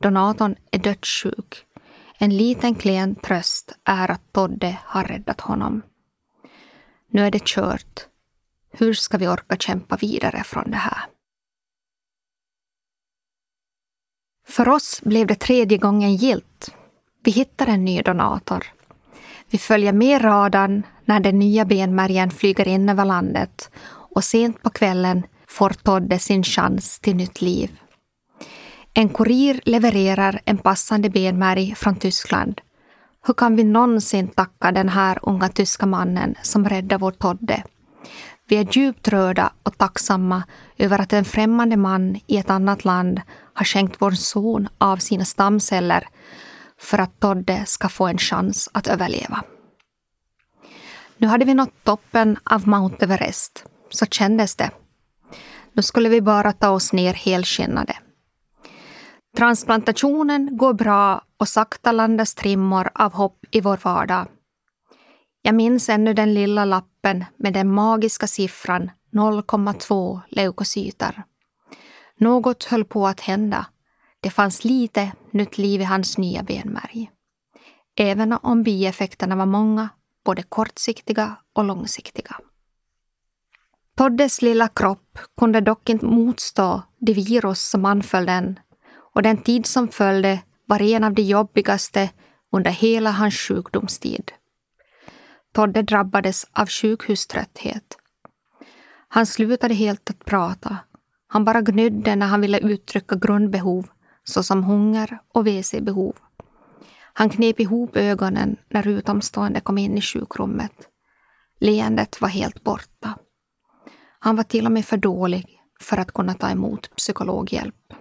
Donatorn 0.03 0.55
är 0.71 0.79
dödssjuk. 0.79 1.65
En 2.17 2.37
liten 2.37 2.75
klen 2.75 3.15
tröst 3.15 3.71
är 3.83 4.11
att 4.11 4.33
Todde 4.33 4.77
har 4.85 5.03
räddat 5.03 5.41
honom. 5.41 5.81
Nu 7.11 7.25
är 7.25 7.31
det 7.31 7.45
kört. 7.45 8.07
Hur 8.71 8.93
ska 8.93 9.17
vi 9.17 9.27
orka 9.27 9.55
kämpa 9.57 9.95
vidare 9.95 10.43
från 10.43 10.71
det 10.71 10.77
här? 10.77 11.01
För 14.47 14.69
oss 14.69 15.01
blev 15.03 15.27
det 15.27 15.39
tredje 15.39 15.77
gången 15.77 16.15
gilt. 16.15 16.75
Vi 17.23 17.31
hittar 17.31 17.67
en 17.67 17.85
ny 17.85 18.01
donator. 18.01 18.65
Vi 19.49 19.57
följer 19.57 19.93
med 19.93 20.23
radarn 20.23 20.83
när 21.05 21.19
den 21.19 21.39
nya 21.39 21.65
benmärgen 21.65 22.31
flyger 22.31 22.67
in 22.67 22.89
över 22.89 23.05
landet 23.05 23.71
och 23.85 24.23
sent 24.23 24.63
på 24.63 24.69
kvällen 24.69 25.23
får 25.47 25.69
Todde 25.69 26.19
sin 26.19 26.43
chans 26.43 26.99
till 26.99 27.15
nytt 27.15 27.41
liv. 27.41 27.79
En 28.95 29.09
kurir 29.09 29.61
levererar 29.65 30.41
en 30.45 30.57
passande 30.57 31.09
benmärg 31.09 31.75
från 31.75 31.95
Tyskland. 31.95 32.61
Hur 33.25 33.33
kan 33.33 33.55
vi 33.55 33.63
någonsin 33.63 34.27
tacka 34.27 34.71
den 34.71 34.89
här 34.89 35.19
unga 35.21 35.49
tyska 35.49 35.85
mannen 35.85 36.35
som 36.41 36.69
räddade 36.69 36.97
vår 36.97 37.11
Todde? 37.11 37.63
Vi 38.47 38.55
är 38.55 38.67
djupt 38.77 39.07
rörda 39.07 39.53
och 39.63 39.77
tacksamma 39.77 40.43
över 40.77 40.99
att 40.99 41.13
en 41.13 41.25
främmande 41.25 41.77
man 41.77 42.19
i 42.27 42.37
ett 42.37 42.49
annat 42.49 42.85
land 42.85 43.21
har 43.53 43.65
skänkt 43.65 43.95
vår 43.99 44.11
son 44.11 44.69
av 44.77 44.97
sina 44.97 45.25
stamceller 45.25 46.07
för 46.79 46.97
att 46.97 47.19
Todde 47.19 47.65
ska 47.65 47.89
få 47.89 48.07
en 48.07 48.17
chans 48.17 48.69
att 48.73 48.87
överleva. 48.87 49.43
Nu 51.17 51.27
hade 51.27 51.45
vi 51.45 51.53
nått 51.53 51.83
toppen 51.83 52.37
av 52.43 52.67
Mount 52.67 53.05
Everest. 53.05 53.65
Så 53.89 54.05
kändes 54.05 54.55
det. 54.55 54.71
Nu 55.73 55.81
skulle 55.81 56.09
vi 56.09 56.21
bara 56.21 56.53
ta 56.53 56.69
oss 56.69 56.93
ner 56.93 57.13
helskinnade. 57.13 57.95
Transplantationen 59.37 60.57
går 60.57 60.73
bra 60.73 61.21
och 61.37 61.47
sakta 61.47 61.91
landas 61.91 62.35
trimmor 62.35 62.89
av 62.95 63.13
hopp 63.13 63.45
i 63.51 63.61
vår 63.61 63.79
vardag. 63.83 64.27
Jag 65.41 65.55
minns 65.55 65.89
ännu 65.89 66.13
den 66.13 66.33
lilla 66.33 66.65
lappen 66.65 67.25
med 67.37 67.53
den 67.53 67.71
magiska 67.71 68.27
siffran 68.27 68.91
0,2 69.11 70.19
leukocyter. 70.29 71.23
Något 72.17 72.63
höll 72.63 72.85
på 72.85 73.07
att 73.07 73.19
hända. 73.19 73.65
Det 74.19 74.29
fanns 74.29 74.63
lite 74.63 75.11
nytt 75.31 75.57
liv 75.57 75.81
i 75.81 75.83
hans 75.83 76.17
nya 76.17 76.43
benmärg. 76.43 77.11
Även 77.95 78.33
om 78.33 78.63
bieffekterna 78.63 79.35
var 79.35 79.45
många, 79.45 79.89
både 80.25 80.43
kortsiktiga 80.43 81.35
och 81.53 81.63
långsiktiga. 81.63 82.35
Toddes 83.97 84.41
lilla 84.41 84.67
kropp 84.67 85.19
kunde 85.39 85.61
dock 85.61 85.89
inte 85.89 86.05
motstå 86.05 86.81
det 86.99 87.13
virus 87.13 87.69
som 87.69 87.85
anföll 87.85 88.25
den 88.25 88.59
och 89.13 89.21
den 89.21 89.37
tid 89.37 89.65
som 89.65 89.87
följde 89.87 90.41
var 90.65 90.81
en 90.81 91.03
av 91.03 91.13
de 91.13 91.21
jobbigaste 91.21 92.09
under 92.51 92.71
hela 92.71 93.11
hans 93.11 93.35
sjukdomstid. 93.35 94.31
Todde 95.53 95.81
drabbades 95.81 96.45
av 96.53 96.67
sjukhuströtthet. 96.67 97.97
Han 99.07 99.25
slutade 99.25 99.73
helt 99.73 100.09
att 100.09 100.25
prata. 100.25 100.77
Han 101.27 101.45
bara 101.45 101.61
gnydde 101.61 102.15
när 102.15 102.27
han 102.27 102.41
ville 102.41 102.59
uttrycka 102.59 103.15
grundbehov 103.15 103.87
såsom 104.23 104.63
hunger 104.63 105.19
och 105.33 105.47
WC-behov. 105.47 106.15
Han 107.13 107.29
knep 107.29 107.59
ihop 107.59 107.97
ögonen 107.97 108.55
när 108.69 108.87
utomstående 108.87 109.59
kom 109.59 109.77
in 109.77 109.97
i 109.97 110.01
sjukrummet. 110.01 110.71
Leendet 111.59 112.21
var 112.21 112.29
helt 112.29 112.63
borta. 112.63 113.17
Han 114.19 114.35
var 114.35 114.43
till 114.43 114.65
och 114.65 114.71
med 114.71 114.85
för 114.85 114.97
dålig 114.97 115.59
för 115.79 115.97
att 115.97 116.13
kunna 116.13 116.33
ta 116.33 116.49
emot 116.49 116.95
psykologhjälp. 116.95 117.93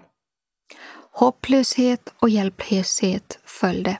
Hopplöshet 1.14 2.14
och 2.18 2.28
hjälplöshet 2.28 3.38
följde. 3.44 3.98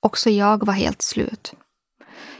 Också 0.00 0.30
jag 0.30 0.66
var 0.66 0.74
helt 0.74 1.02
slut. 1.02 1.54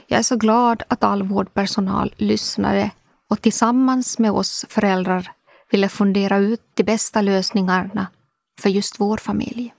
Jag 0.07 0.19
är 0.19 0.23
så 0.23 0.35
glad 0.35 0.83
att 0.87 1.03
all 1.03 1.23
vårdpersonal 1.23 2.13
lyssnade 2.17 2.91
och 3.29 3.41
tillsammans 3.41 4.19
med 4.19 4.31
oss 4.31 4.65
föräldrar 4.69 5.31
ville 5.71 5.89
fundera 5.89 6.37
ut 6.37 6.61
de 6.73 6.83
bästa 6.83 7.21
lösningarna 7.21 8.07
för 8.59 8.69
just 8.69 8.99
vår 8.99 9.17
familj. 9.17 9.73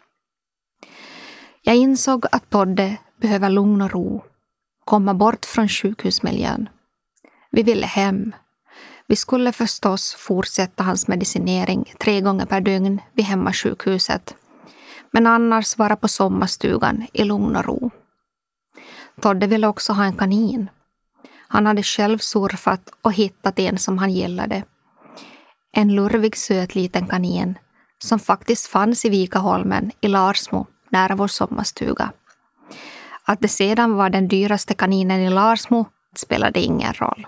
Jag 1.63 1.77
insåg 1.77 2.27
att 2.33 2.51
Todde 2.51 2.97
behöver 3.17 3.51
lugn 3.51 3.83
och 3.83 3.91
ro, 3.91 4.25
komma 4.85 5.15
bort 5.15 5.45
från 5.45 5.69
sjukhusmiljön. 5.69 6.69
Vi 7.51 7.63
ville 7.63 7.87
hem. 7.87 8.33
Vi 9.13 9.17
skulle 9.17 9.53
förstås 9.53 10.15
fortsätta 10.15 10.85
hans 10.85 11.09
medicinering 11.09 11.95
tre 11.99 12.21
gånger 12.21 12.47
per 12.47 12.61
dygn 12.61 13.01
vid 13.13 13.25
hemmasjukhuset, 13.25 14.37
men 15.11 15.27
annars 15.27 15.79
vara 15.79 15.97
på 15.97 16.09
sommarstugan 16.09 17.07
i 17.13 17.25
lugn 17.25 17.57
och 17.57 17.65
ro. 17.65 17.91
Todde 19.21 19.47
ville 19.47 19.67
också 19.67 19.93
ha 19.93 20.05
en 20.05 20.17
kanin. 20.17 20.71
Han 21.49 21.67
hade 21.67 21.83
själv 21.83 22.19
surfat 22.19 22.91
och 23.03 23.13
hittat 23.13 23.59
en 23.59 23.79
som 23.79 23.99
han 23.99 24.11
gillade. 24.13 24.65
En 25.73 25.95
lurvig 25.95 26.37
söt 26.37 26.75
liten 26.75 27.07
kanin 27.07 27.59
som 27.99 28.19
faktiskt 28.19 28.67
fanns 28.67 29.05
i 29.05 29.09
Vikaholmen 29.09 29.91
i 30.01 30.09
Larsmo 30.09 30.67
nära 30.91 31.15
vår 31.15 31.29
sommarstuga. 31.29 32.13
Att 33.25 33.41
det 33.41 33.49
sedan 33.49 33.95
var 33.95 34.11
den 34.11 34.29
dyraste 34.29 34.75
kaninen 34.75 35.21
i 35.21 35.31
Larsmo 35.31 35.87
spelade 36.17 36.61
ingen 36.61 36.93
roll. 36.93 37.27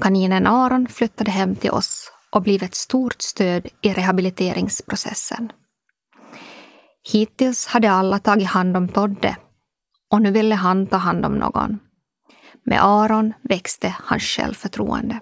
Kaninen 0.00 0.46
Aron 0.46 0.86
flyttade 0.88 1.30
hem 1.30 1.56
till 1.56 1.70
oss 1.70 2.12
och 2.30 2.42
blev 2.42 2.62
ett 2.62 2.74
stort 2.74 3.22
stöd 3.22 3.66
i 3.82 3.92
rehabiliteringsprocessen. 3.92 5.52
Hittills 7.12 7.66
hade 7.66 7.90
alla 7.90 8.18
tagit 8.18 8.48
hand 8.48 8.76
om 8.76 8.88
Todde 8.88 9.36
och 10.10 10.22
nu 10.22 10.30
ville 10.30 10.54
han 10.54 10.86
ta 10.86 10.96
hand 10.96 11.24
om 11.24 11.34
någon. 11.34 11.78
Med 12.64 12.84
Aron 12.84 13.32
växte 13.42 13.96
hans 14.04 14.22
självförtroende. 14.22 15.20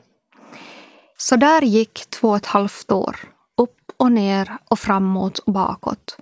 Så 1.18 1.36
där 1.36 1.62
gick 1.62 2.10
två 2.10 2.28
och 2.28 2.36
ett 2.36 2.46
halvt 2.46 2.92
år, 2.92 3.16
upp 3.56 3.92
och 3.96 4.12
ner 4.12 4.58
och 4.70 4.78
framåt 4.78 5.38
och 5.38 5.52
bakåt. 5.52 6.16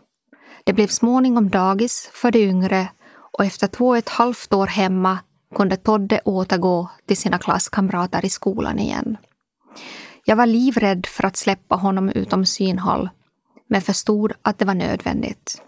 Det 0.65 0.73
blev 0.73 0.87
småningom 0.87 1.51
dagis 1.51 2.11
för 2.13 2.31
de 2.31 2.39
yngre 2.39 2.89
och 3.39 3.45
efter 3.45 3.67
två 3.67 3.89
och 3.89 3.97
ett 3.97 4.09
halvt 4.09 4.53
år 4.53 4.67
hemma 4.67 5.19
kunde 5.55 5.77
Todde 5.77 6.21
återgå 6.25 6.89
till 7.07 7.17
sina 7.17 7.39
klasskamrater 7.39 8.25
i 8.25 8.31
skolan 8.31 8.79
igen. 8.79 9.17
Jag 10.25 10.37
var 10.37 10.47
livrädd 10.47 11.07
för 11.07 11.27
att 11.27 11.37
släppa 11.37 11.77
honom 11.77 12.09
utom 12.09 12.47
synhåll, 12.47 13.09
men 13.69 13.83
förstod 13.83 14.33
att 14.43 14.59
det 14.59 14.65
var 14.65 14.75
nödvändigt. 14.75 15.63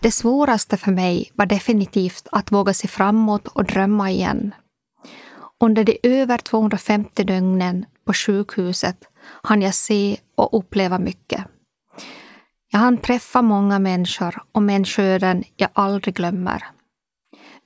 Det 0.00 0.10
svåraste 0.10 0.76
för 0.76 0.92
mig 0.92 1.30
var 1.34 1.46
definitivt 1.46 2.28
att 2.32 2.52
våga 2.52 2.74
se 2.74 2.88
framåt 2.88 3.48
och 3.48 3.64
drömma 3.64 4.10
igen. 4.10 4.54
Under 5.60 5.84
de 5.84 5.98
över 6.02 6.38
250 6.38 7.24
dygnen 7.24 7.86
på 8.04 8.12
sjukhuset 8.12 8.96
hann 9.42 9.62
jag 9.62 9.74
se 9.74 10.16
och 10.34 10.58
uppleva 10.58 10.98
mycket. 10.98 11.44
Jag 12.72 12.78
hann 12.78 12.98
träffa 12.98 13.42
många 13.42 13.78
människor 13.78 14.42
och 14.52 14.62
människoöden 14.62 15.44
jag 15.56 15.70
aldrig 15.72 16.14
glömmer. 16.14 16.73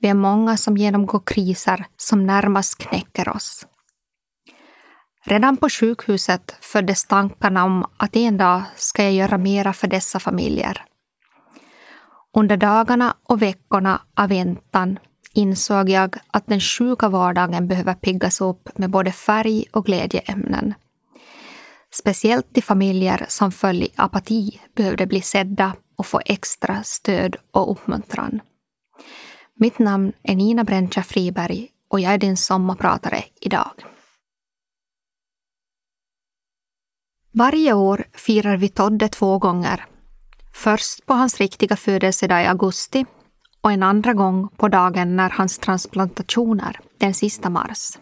Vi 0.01 0.07
är 0.07 0.13
många 0.13 0.57
som 0.57 0.77
genomgår 0.77 1.21
kriser 1.25 1.85
som 1.97 2.25
närmast 2.25 2.77
knäcker 2.77 3.29
oss. 3.29 3.67
Redan 5.25 5.57
på 5.57 5.69
sjukhuset 5.69 6.57
föddes 6.61 7.05
tankarna 7.05 7.63
om 7.65 7.85
att 7.97 8.15
en 8.15 8.37
dag 8.37 8.61
ska 8.75 9.03
jag 9.03 9.13
göra 9.13 9.37
mera 9.37 9.73
för 9.73 9.87
dessa 9.87 10.19
familjer. 10.19 10.85
Under 12.37 12.57
dagarna 12.57 13.15
och 13.23 13.41
veckorna 13.41 14.01
av 14.15 14.29
väntan 14.29 14.99
insåg 15.33 15.89
jag 15.89 16.17
att 16.27 16.47
den 16.47 16.59
sjuka 16.59 17.09
vardagen 17.09 17.67
behöver 17.67 17.93
piggas 17.93 18.41
upp 18.41 18.77
med 18.77 18.89
både 18.89 19.11
färg 19.11 19.65
och 19.71 19.85
glädjeämnen. 19.85 20.73
Speciellt 21.91 22.47
de 22.49 22.61
familjer 22.61 23.25
som 23.27 23.51
föll 23.51 23.83
i 23.83 23.89
apati 23.95 24.59
behövde 24.75 25.05
bli 25.05 25.21
sedda 25.21 25.73
och 25.95 26.05
få 26.05 26.21
extra 26.25 26.83
stöd 26.83 27.35
och 27.51 27.71
uppmuntran. 27.71 28.41
Mitt 29.61 29.79
namn 29.79 30.13
är 30.23 30.35
Nina 30.35 30.63
Brentja 30.63 31.03
Friberg 31.03 31.67
och 31.87 31.99
jag 31.99 32.13
är 32.13 32.17
din 32.17 32.37
sommarpratare 32.37 33.23
idag. 33.41 33.71
Varje 37.31 37.73
år 37.73 38.05
firar 38.13 38.57
vi 38.57 38.69
Todde 38.69 39.09
två 39.09 39.37
gånger. 39.37 39.85
Först 40.53 41.05
på 41.05 41.13
hans 41.13 41.37
riktiga 41.37 41.75
födelsedag 41.75 42.43
i 42.43 42.45
augusti 42.45 43.05
och 43.61 43.71
en 43.71 43.83
andra 43.83 44.13
gång 44.13 44.47
på 44.47 44.67
dagen 44.67 45.15
när 45.15 45.29
hans 45.29 45.57
transplantationer, 45.59 46.79
den 46.97 47.13
sista 47.13 47.49
mars. 47.49 47.97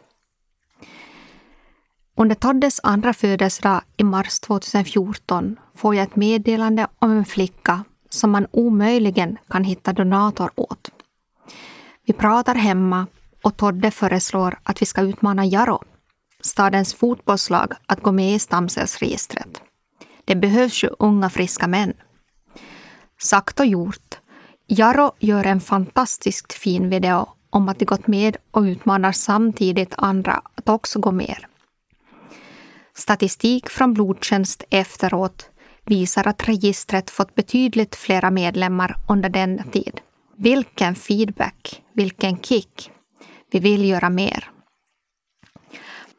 Under 2.15 2.35
Toddes 2.35 2.79
andra 2.83 3.13
födelsedag 3.13 3.81
i 3.97 4.03
mars 4.03 4.39
2014 4.39 5.59
får 5.75 5.95
jag 5.95 6.03
ett 6.03 6.15
meddelande 6.15 6.87
om 6.99 7.11
en 7.11 7.25
flicka 7.25 7.83
som 8.09 8.31
man 8.31 8.47
omöjligen 8.51 9.37
kan 9.47 9.63
hitta 9.63 9.93
donator 9.93 10.51
åt. 10.55 10.91
Vi 12.07 12.13
pratar 12.13 12.55
hemma 12.55 13.07
och 13.43 13.57
Todde 13.57 13.91
föreslår 13.91 14.59
att 14.63 14.81
vi 14.81 14.85
ska 14.85 15.01
utmana 15.01 15.45
Jaro, 15.45 15.83
stadens 16.41 16.93
fotbollslag, 16.93 17.73
att 17.85 18.01
gå 18.01 18.11
med 18.11 18.35
i 18.35 18.39
stamcellsregistret. 18.39 19.61
Det 20.25 20.35
behövs 20.35 20.83
ju 20.83 20.89
unga 20.99 21.29
friska 21.29 21.67
män. 21.67 21.93
Sagt 23.21 23.59
och 23.59 23.65
gjort. 23.65 24.19
Jaro 24.67 25.11
gör 25.19 25.45
en 25.45 25.61
fantastiskt 25.61 26.53
fin 26.53 26.89
video 26.89 27.29
om 27.49 27.69
att 27.69 27.79
de 27.79 27.85
gått 27.85 28.07
med 28.07 28.37
och 28.51 28.61
utmanar 28.61 29.11
samtidigt 29.11 29.93
andra 29.97 30.41
att 30.55 30.69
också 30.69 30.99
gå 30.99 31.11
med. 31.11 31.45
Statistik 32.95 33.69
från 33.69 33.93
blodtjänst 33.93 34.63
efteråt 34.69 35.49
visar 35.85 36.27
att 36.27 36.47
registret 36.47 37.09
fått 37.09 37.35
betydligt 37.35 37.95
flera 37.95 38.31
medlemmar 38.31 38.95
under 39.09 39.29
denna 39.29 39.63
tid. 39.63 40.01
Vilken 40.39 40.95
feedback, 40.95 41.81
vilken 41.93 42.37
kick. 42.37 42.91
Vi 43.51 43.59
vill 43.59 43.89
göra 43.89 44.09
mer. 44.09 44.49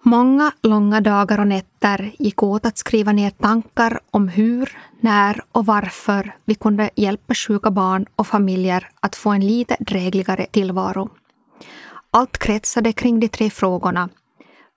Många 0.03 0.53
långa 0.63 1.01
dagar 1.01 1.41
och 1.41 1.47
nätter 1.47 2.13
gick 2.19 2.43
åt 2.43 2.67
att 2.67 2.79
skriva 2.79 3.13
ner 3.13 3.31
tankar 3.31 4.01
om 4.11 4.29
hur, 4.29 4.79
när 5.01 5.41
och 5.53 5.67
varför 5.67 6.37
vi 6.45 6.55
kunde 6.55 6.91
hjälpa 6.97 7.35
sjuka 7.35 7.71
barn 7.71 8.07
och 8.17 8.27
familjer 8.27 8.89
att 9.01 9.17
få 9.17 9.31
en 9.31 9.47
lite 9.47 9.77
drägligare 9.81 10.47
tillvaro. 10.47 11.11
Allt 12.11 12.39
kretsade 12.39 12.93
kring 12.93 13.21
de 13.21 13.29
tre 13.29 13.51
frågorna. 13.51 14.09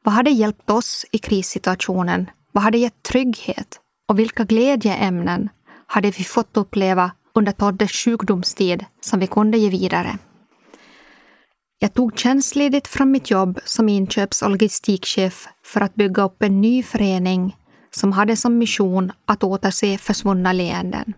Vad 0.03 0.13
hade 0.13 0.29
hjälpt 0.29 0.69
oss 0.69 1.05
i 1.11 1.17
krissituationen? 1.17 2.29
Vad 2.51 2.63
hade 2.63 2.77
gett 2.77 3.03
trygghet? 3.03 3.79
Och 4.07 4.19
vilka 4.19 4.43
glädjeämnen 4.43 5.49
hade 5.87 6.11
vi 6.11 6.23
fått 6.23 6.57
uppleva 6.57 7.11
under 7.33 7.51
Toddes 7.51 7.91
sjukdomstid 7.91 8.85
som 9.01 9.19
vi 9.19 9.27
kunde 9.27 9.57
ge 9.57 9.69
vidare? 9.69 10.17
Jag 11.79 11.93
tog 11.93 12.19
tjänstledigt 12.19 12.87
från 12.87 13.11
mitt 13.11 13.31
jobb 13.31 13.59
som 13.65 13.89
inköps 13.89 14.41
och 14.41 14.49
logistikchef 14.49 15.47
för 15.65 15.81
att 15.81 15.95
bygga 15.95 16.23
upp 16.23 16.43
en 16.43 16.61
ny 16.61 16.83
förening 16.83 17.55
som 17.91 18.11
hade 18.11 18.35
som 18.35 18.57
mission 18.57 19.11
att 19.25 19.43
återse 19.43 19.97
försvunna 19.97 20.53
leenden. 20.53 21.13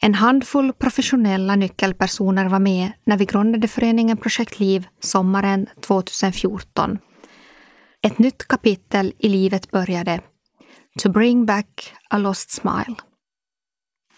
En 0.00 0.14
handfull 0.14 0.72
professionella 0.72 1.56
nyckelpersoner 1.56 2.48
var 2.48 2.58
med 2.58 2.92
när 3.04 3.16
vi 3.16 3.24
grundade 3.24 3.68
föreningen 3.68 4.16
Projekt 4.16 4.60
Liv 4.60 4.86
sommaren 5.00 5.66
2014. 5.80 6.98
Ett 8.02 8.18
nytt 8.18 8.48
kapitel 8.48 9.12
i 9.18 9.28
livet 9.28 9.70
började. 9.70 10.20
To 10.98 11.08
bring 11.08 11.46
back 11.46 11.92
a 12.10 12.18
lost 12.18 12.50
smile. 12.50 12.94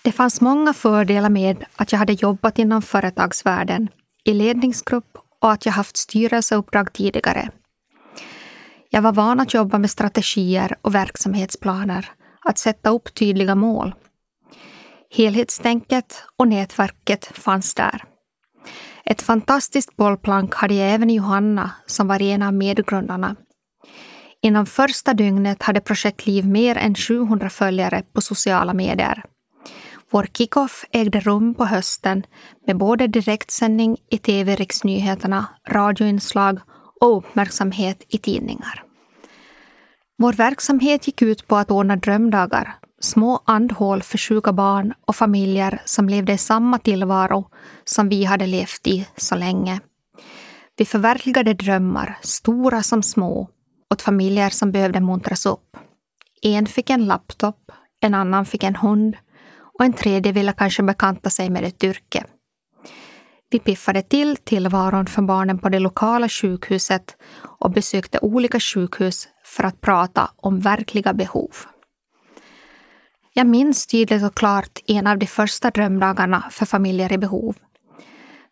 Det 0.02 0.12
fanns 0.12 0.40
många 0.40 0.74
fördelar 0.74 1.30
med 1.30 1.64
att 1.76 1.92
jag 1.92 1.98
hade 1.98 2.12
jobbat 2.12 2.58
inom 2.58 2.82
företagsvärlden, 2.82 3.88
i 4.24 4.32
ledningsgrupp 4.32 5.18
och 5.40 5.52
att 5.52 5.66
jag 5.66 5.72
haft 5.72 5.96
styrelseuppdrag 5.96 6.92
tidigare. 6.92 7.50
Jag 8.90 9.02
var 9.02 9.12
van 9.12 9.40
att 9.40 9.54
jobba 9.54 9.78
med 9.78 9.90
strategier 9.90 10.76
och 10.82 10.94
verksamhetsplaner, 10.94 12.10
att 12.44 12.58
sätta 12.58 12.90
upp 12.90 13.14
tydliga 13.14 13.54
mål. 13.54 13.94
Helhetstänket 15.10 16.24
och 16.36 16.48
nätverket 16.48 17.24
fanns 17.24 17.74
där. 17.74 18.04
Ett 19.04 19.22
fantastiskt 19.22 19.96
bollplank 19.96 20.54
hade 20.54 20.74
jag 20.74 20.90
även 20.90 21.10
i 21.10 21.16
Johanna 21.16 21.70
som 21.86 22.08
var 22.08 22.22
en 22.22 22.42
av 22.42 22.54
medgrundarna. 22.54 23.36
Inom 24.42 24.66
första 24.66 25.14
dygnet 25.14 25.62
hade 25.62 25.80
Projekt 25.80 26.26
Liv 26.26 26.46
mer 26.46 26.76
än 26.76 26.94
700 26.94 27.50
följare 27.50 28.02
på 28.12 28.20
sociala 28.20 28.74
medier. 28.74 29.24
Vår 30.12 30.26
kickoff 30.34 30.84
ägde 30.92 31.20
rum 31.20 31.54
på 31.54 31.64
hösten 31.64 32.22
med 32.66 32.76
både 32.76 33.06
direktsändning 33.06 33.96
i 34.10 34.18
TV 34.18 34.54
Riksnyheterna, 34.54 35.46
radioinslag 35.68 36.60
och 37.00 37.16
uppmärksamhet 37.16 38.02
i 38.08 38.18
tidningar. 38.18 38.84
Vår 40.18 40.32
verksamhet 40.32 41.06
gick 41.06 41.22
ut 41.22 41.46
på 41.46 41.56
att 41.56 41.70
ordna 41.70 41.96
drömdagar, 41.96 42.74
små 43.00 43.42
andhål 43.46 44.02
för 44.02 44.18
sjuka 44.18 44.52
barn 44.52 44.94
och 45.06 45.16
familjer 45.16 45.82
som 45.84 46.08
levde 46.08 46.32
i 46.32 46.38
samma 46.38 46.78
tillvaro 46.78 47.50
som 47.84 48.08
vi 48.08 48.24
hade 48.24 48.46
levt 48.46 48.86
i 48.86 49.08
så 49.16 49.34
länge. 49.34 49.80
Vi 50.76 50.84
förverkligade 50.84 51.54
drömmar, 51.54 52.18
stora 52.22 52.82
som 52.82 53.02
små, 53.02 53.48
åt 53.90 54.02
familjer 54.02 54.50
som 54.50 54.72
behövde 54.72 55.00
muntras 55.00 55.46
upp. 55.46 55.76
En 56.42 56.66
fick 56.66 56.90
en 56.90 57.06
laptop, 57.06 57.72
en 58.00 58.14
annan 58.14 58.46
fick 58.46 58.64
en 58.64 58.76
hund 58.76 59.16
och 59.80 59.86
en 59.86 59.92
tredje 59.92 60.32
ville 60.32 60.52
kanske 60.52 60.82
bekanta 60.82 61.30
sig 61.30 61.50
med 61.50 61.64
ett 61.64 61.84
yrke. 61.84 62.24
Vi 63.50 63.58
piffade 63.58 64.02
till 64.02 64.36
tillvaron 64.36 65.06
för 65.06 65.22
barnen 65.22 65.58
på 65.58 65.68
det 65.68 65.78
lokala 65.78 66.28
sjukhuset 66.28 67.16
och 67.60 67.70
besökte 67.70 68.18
olika 68.22 68.60
sjukhus 68.60 69.28
för 69.44 69.64
att 69.64 69.80
prata 69.80 70.30
om 70.36 70.60
verkliga 70.60 71.12
behov. 71.12 71.50
Jag 73.32 73.46
minns 73.46 73.86
tydligt 73.86 74.22
och 74.22 74.34
klart 74.34 74.78
en 74.86 75.06
av 75.06 75.18
de 75.18 75.26
första 75.26 75.70
drömdagarna 75.70 76.44
för 76.50 76.66
familjer 76.66 77.12
i 77.12 77.18
behov. 77.18 77.56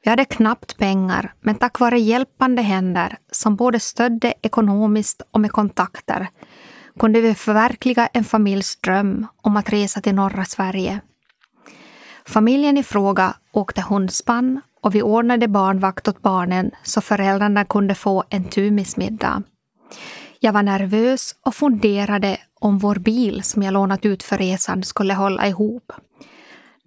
Vi 0.04 0.10
hade 0.10 0.24
knappt 0.24 0.78
pengar, 0.78 1.34
men 1.40 1.54
tack 1.54 1.80
vare 1.80 1.98
hjälpande 1.98 2.62
händer 2.62 3.16
som 3.32 3.56
både 3.56 3.80
stödde 3.80 4.34
ekonomiskt 4.42 5.22
och 5.30 5.40
med 5.40 5.52
kontakter 5.52 6.28
kunde 6.98 7.20
vi 7.20 7.34
förverkliga 7.34 8.06
en 8.06 8.24
familjs 8.24 8.76
dröm 8.76 9.26
om 9.42 9.56
att 9.56 9.72
resa 9.72 10.00
till 10.00 10.14
norra 10.14 10.44
Sverige. 10.44 11.00
Familjen 12.28 12.76
i 12.76 12.82
fråga 12.82 13.34
åkte 13.52 13.80
hundspann 13.80 14.60
och 14.82 14.94
vi 14.94 15.02
ordnade 15.02 15.48
barnvakt 15.48 16.08
åt 16.08 16.22
barnen 16.22 16.70
så 16.82 17.00
föräldrarna 17.00 17.64
kunde 17.64 17.94
få 17.94 18.24
en 18.30 18.44
tumismiddag. 18.44 19.42
Jag 20.40 20.52
var 20.52 20.62
nervös 20.62 21.34
och 21.46 21.54
funderade 21.54 22.36
om 22.60 22.78
vår 22.78 22.94
bil 22.96 23.42
som 23.42 23.62
jag 23.62 23.72
lånat 23.72 24.04
ut 24.04 24.22
för 24.22 24.38
resan 24.38 24.82
skulle 24.82 25.14
hålla 25.14 25.46
ihop. 25.46 25.92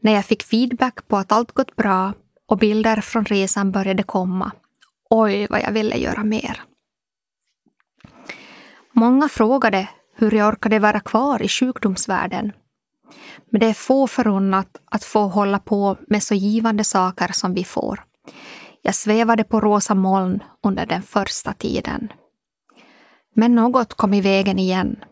När 0.02 0.12
jag 0.12 0.26
fick 0.26 0.44
feedback 0.44 1.08
på 1.08 1.18
att 1.18 1.32
allt 1.32 1.52
gått 1.52 1.76
bra 1.76 2.14
och 2.48 2.58
bilder 2.58 3.02
från 3.02 3.26
resan 3.26 3.72
började 3.72 4.04
komma. 4.04 4.52
Oj, 5.10 5.48
vad 5.50 5.62
jag 5.62 5.72
ville 5.72 5.96
göra 5.96 6.24
mer. 6.24 6.62
Många 8.92 9.30
frågade 9.30 9.90
hur 10.16 10.32
jag 10.32 10.50
orkade 10.50 10.80
vara 10.80 11.00
kvar 11.00 11.42
i 11.42 11.48
sjukdomsvärlden. 11.48 12.52
Men 13.50 13.60
det 13.60 13.68
är 13.68 13.74
få 13.74 14.08
förunnat 14.08 14.78
att 14.86 15.04
få 15.04 15.28
hålla 15.28 15.60
på 15.60 15.98
med 16.08 16.24
så 16.24 16.36
givande 16.36 16.84
saker 16.84 17.32
som 17.34 17.54
vi 17.54 17.64
får. 17.64 18.04
Jag 18.82 18.96
svävade 18.96 19.44
på 19.44 19.60
rosa 19.60 19.96
moln 19.96 20.44
under 20.64 20.86
den 20.86 21.02
första 21.02 21.54
tiden. 21.54 22.12
Men 23.36 23.56
något 23.56 23.94
kom 23.94 24.14
i 24.14 24.22
vägen 24.22 24.60
igen. 24.60 25.04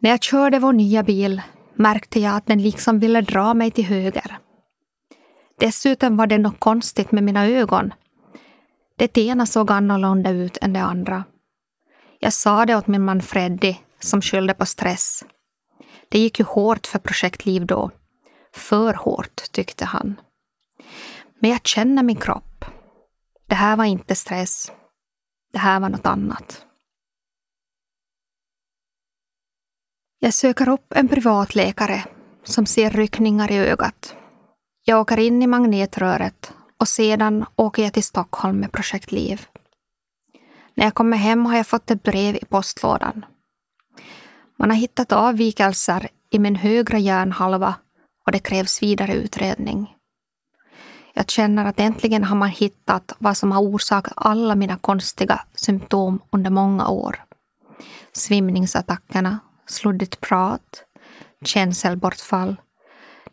När 0.00 0.10
jag 0.10 0.22
körde 0.22 0.58
vår 0.58 0.72
nya 0.72 1.02
bil 1.02 1.42
märkte 1.74 2.20
jag 2.20 2.36
att 2.36 2.46
den 2.46 2.62
liksom 2.62 2.98
ville 2.98 3.20
dra 3.20 3.54
mig 3.54 3.70
till 3.70 3.84
höger. 3.84 4.38
Dessutom 5.58 6.16
var 6.16 6.26
det 6.26 6.38
något 6.38 6.60
konstigt 6.60 7.12
med 7.12 7.24
mina 7.24 7.46
ögon. 7.46 7.92
Det 8.96 9.18
ena 9.18 9.46
såg 9.46 9.70
annorlunda 9.70 10.30
ut 10.30 10.58
än 10.60 10.72
det 10.72 10.82
andra. 10.82 11.24
Jag 12.18 12.32
sa 12.32 12.66
det 12.66 12.76
åt 12.76 12.86
min 12.86 13.04
man 13.04 13.22
Freddy 13.22 13.76
som 14.00 14.22
skyllde 14.22 14.54
på 14.54 14.66
stress. 14.66 15.24
Det 16.10 16.18
gick 16.18 16.38
ju 16.38 16.44
hårt 16.44 16.86
för 16.86 16.98
projektliv 16.98 17.66
då. 17.66 17.90
För 18.52 18.94
hårt, 18.94 19.42
tyckte 19.52 19.84
han. 19.84 20.20
Men 21.38 21.50
jag 21.50 21.66
känner 21.66 22.02
min 22.02 22.16
kropp. 22.16 22.64
Det 23.46 23.54
här 23.54 23.76
var 23.76 23.84
inte 23.84 24.14
stress. 24.14 24.72
Det 25.52 25.58
här 25.58 25.80
var 25.80 25.88
något 25.88 26.06
annat. 26.06 26.66
Jag 30.18 30.34
söker 30.34 30.68
upp 30.68 30.92
en 30.92 31.08
privatläkare 31.08 32.04
som 32.44 32.66
ser 32.66 32.90
ryckningar 32.90 33.52
i 33.52 33.58
ögat. 33.58 34.16
Jag 34.84 35.00
åker 35.00 35.18
in 35.18 35.42
i 35.42 35.46
magnetröret 35.46 36.52
och 36.78 36.88
sedan 36.88 37.44
åker 37.56 37.82
jag 37.82 37.92
till 37.92 38.04
Stockholm 38.04 38.60
med 38.60 38.72
Projekt 38.72 39.12
Liv. 39.12 39.46
När 40.74 40.84
jag 40.84 40.94
kommer 40.94 41.16
hem 41.16 41.46
har 41.46 41.56
jag 41.56 41.66
fått 41.66 41.90
ett 41.90 42.02
brev 42.02 42.36
i 42.36 42.44
postlådan. 42.44 43.24
Man 44.60 44.70
har 44.70 44.76
hittat 44.76 45.12
avvikelser 45.12 46.08
i 46.30 46.38
min 46.38 46.56
högra 46.56 46.98
hjärnhalva 46.98 47.74
och 48.26 48.32
det 48.32 48.38
krävs 48.38 48.82
vidare 48.82 49.14
utredning. 49.14 49.94
Jag 51.14 51.30
känner 51.30 51.64
att 51.64 51.80
äntligen 51.80 52.24
har 52.24 52.36
man 52.36 52.48
hittat 52.48 53.12
vad 53.18 53.36
som 53.36 53.52
har 53.52 53.62
orsakat 53.62 54.12
alla 54.16 54.54
mina 54.54 54.76
konstiga 54.76 55.40
symptom 55.54 56.20
under 56.30 56.50
många 56.50 56.88
år. 56.88 57.24
Svimningsattackerna, 58.12 59.38
sluddigt 59.66 60.20
prat, 60.20 60.84
känselbortfall, 61.44 62.56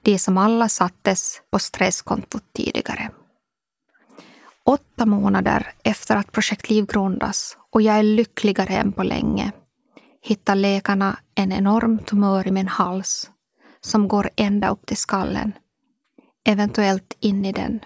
det 0.01 0.19
som 0.19 0.37
alla 0.37 0.69
sattes 0.69 1.41
på 1.51 1.59
stresskontot 1.59 2.43
tidigare. 2.53 3.09
Åtta 4.63 5.05
månader 5.05 5.73
efter 5.83 6.15
att 6.15 6.31
Projekt 6.31 6.69
Liv 6.69 6.85
grundas 6.85 7.57
och 7.69 7.81
jag 7.81 7.99
är 7.99 8.03
lyckligare 8.03 8.73
än 8.73 8.91
på 8.91 9.03
länge 9.03 9.51
hittar 10.21 10.55
läkarna 10.55 11.19
en 11.35 11.51
enorm 11.51 11.99
tumör 11.99 12.47
i 12.47 12.51
min 12.51 12.67
hals 12.67 13.31
som 13.81 14.07
går 14.07 14.29
ända 14.35 14.69
upp 14.69 14.85
till 14.85 14.97
skallen. 14.97 15.51
Eventuellt 16.45 17.17
in 17.19 17.45
i 17.45 17.51
den. 17.51 17.79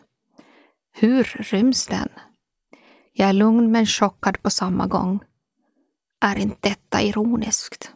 Hur 0.94 1.24
ryms 1.24 1.88
den? 1.88 2.10
Jag 3.14 3.30
är 3.30 3.34
lugn 3.34 3.72
men 3.72 3.86
chockad 3.86 4.42
på 4.42 4.50
samma 4.50 4.88
gång. 4.88 5.20
Är 6.22 6.36
inte 6.36 6.70
detta 6.70 7.02
ironiskt? 7.02 7.92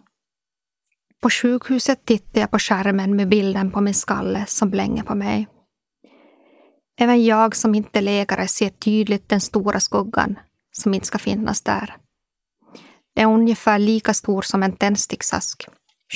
På 1.22 1.30
sjukhuset 1.30 2.06
tittar 2.06 2.42
jag 2.42 2.52
på 2.52 2.60
skärmen 2.60 3.16
med 3.16 3.30
bilden 3.30 3.72
på 3.72 3.82
min 3.82 3.94
skalle 3.94 4.46
som 4.48 4.70
blänger 4.70 5.04
på 5.04 5.16
mig. 5.16 5.48
Även 6.98 7.26
jag 7.26 7.56
som 7.56 7.76
inte 7.76 8.00
är 8.00 8.02
läkare 8.02 8.48
ser 8.48 8.70
tydligt 8.70 9.30
den 9.30 9.42
stora 9.42 9.80
skuggan 9.80 10.40
som 10.72 10.94
inte 10.94 11.08
ska 11.08 11.18
finnas 11.18 11.62
där. 11.62 11.96
Den 13.16 13.30
är 13.30 13.34
ungefär 13.34 13.80
lika 13.80 14.14
stor 14.14 14.42
som 14.42 14.64
en 14.64 14.76
tändsticksask, 14.76 15.68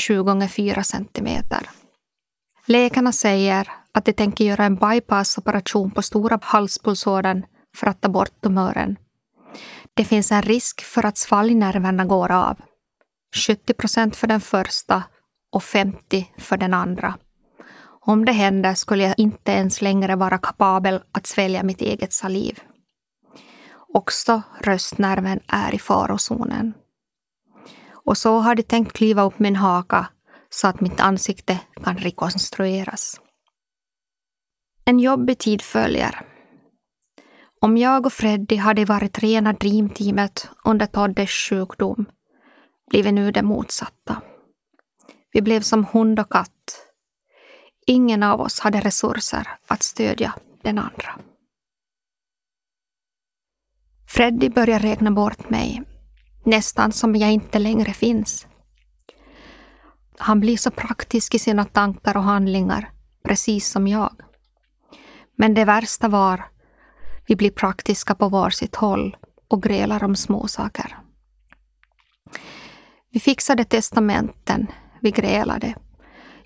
7 0.08 0.24
gånger 0.24 0.48
4 0.48 0.84
centimeter. 0.84 1.70
Läkarna 2.66 3.12
säger 3.12 3.68
att 3.92 4.06
de 4.06 4.14
tänker 4.14 4.46
göra 4.46 4.66
en 4.66 4.76
bypassoperation 4.76 5.92
på 5.92 6.02
stora 6.02 6.40
halspulsådern 6.42 7.44
för 7.76 7.88
att 7.88 8.02
ta 8.02 8.10
bort 8.10 8.42
tumören. 8.42 8.98
Det 9.94 10.06
finns 10.06 10.32
en 10.32 10.42
risk 10.42 10.82
för 10.82 11.06
att 11.06 11.18
svalgnerverna 11.18 12.06
går 12.06 12.32
av. 12.32 12.58
70 13.48 13.74
procent 13.74 14.16
för 14.16 14.28
den 14.28 14.42
första 14.42 15.04
och 15.52 15.64
50 15.64 16.32
för 16.38 16.58
den 16.58 16.74
andra. 16.74 17.14
Om 18.02 18.26
det 18.26 18.32
händer 18.32 18.74
skulle 18.74 19.04
jag 19.04 19.14
inte 19.18 19.52
ens 19.52 19.82
längre 19.82 20.16
vara 20.16 20.38
kapabel 20.38 21.04
att 21.12 21.28
svälja 21.28 21.64
mitt 21.64 21.82
eget 21.82 22.14
saliv. 22.14 22.60
Också 23.94 24.42
röstnerven 24.62 25.40
är 25.48 25.76
i 25.76 25.80
farozonen. 25.80 26.74
Och 28.10 28.18
så 28.18 28.40
har 28.40 28.56
de 28.56 28.64
tänkt 28.64 28.94
kliva 28.94 29.24
upp 29.24 29.40
min 29.40 29.56
haka 29.56 30.08
så 30.50 30.68
att 30.68 30.82
mitt 30.82 31.00
ansikte 31.00 31.60
kan 31.84 31.98
rekonstrueras. 31.98 33.22
En 34.86 35.00
jobbig 35.00 35.38
tid 35.38 35.62
följer. 35.62 36.22
Om 37.62 37.78
jag 37.78 38.06
och 38.06 38.14
Freddy 38.14 38.56
hade 38.56 38.86
varit 38.86 39.20
rena 39.20 39.54
dreamteamet 39.54 40.50
under 40.66 40.86
Toddes 40.86 41.30
sjukdom 41.30 42.06
blir 42.90 43.04
vi 43.04 43.12
nu 43.12 43.32
det 43.32 43.44
motsatta. 43.44 44.22
Vi 45.32 45.42
blev 45.42 45.62
som 45.62 45.86
hund 45.86 46.20
och 46.20 46.32
katt. 46.32 46.86
Ingen 47.88 48.24
av 48.24 48.42
oss 48.42 48.60
hade 48.60 48.80
resurser 48.80 49.48
att 49.68 49.84
stödja 49.84 50.34
den 50.62 50.78
andra. 50.78 51.20
Freddy 54.08 54.50
börjar 54.50 54.80
räkna 54.80 55.12
bort 55.12 55.50
mig, 55.50 55.84
nästan 56.44 56.92
som 56.92 57.16
jag 57.16 57.32
inte 57.32 57.60
längre 57.60 57.94
finns. 57.94 58.48
Han 60.18 60.40
blir 60.40 60.58
så 60.58 60.72
praktisk 60.72 61.36
i 61.36 61.40
sina 61.40 61.66
tankar 61.66 62.18
och 62.18 62.24
handlingar, 62.24 62.92
precis 63.24 63.70
som 63.70 63.88
jag. 63.88 64.16
Men 65.38 65.54
det 65.54 65.66
värsta 65.66 66.08
var, 66.08 66.46
vi 67.28 67.36
blir 67.36 67.52
praktiska 67.52 68.16
på 68.16 68.30
varsitt 68.30 68.76
håll 68.76 69.18
och 69.48 69.64
grälar 69.64 70.04
om 70.04 70.16
småsaker. 70.16 70.98
Vi 73.12 73.20
fixade 73.20 73.64
testamenten, 73.64 74.68
vi 75.02 75.12
grälade. 75.12 75.76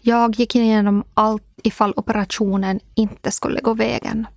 Jag 0.01 0.35
gick 0.35 0.55
igenom 0.55 1.03
allt 1.13 1.59
ifall 1.63 1.93
operationen 1.95 2.79
inte 2.95 3.31
skulle 3.31 3.61
gå 3.61 3.73
vägen. 3.73 4.27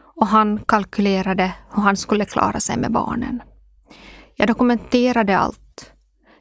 Och 0.00 0.26
han 0.26 0.58
kalkylerade 0.58 1.52
hur 1.74 1.82
han 1.82 1.96
skulle 1.96 2.24
klara 2.24 2.60
sig 2.60 2.76
med 2.76 2.92
barnen. 2.92 3.42
Jag 4.40 4.48
dokumenterade 4.48 5.38
allt. 5.38 5.92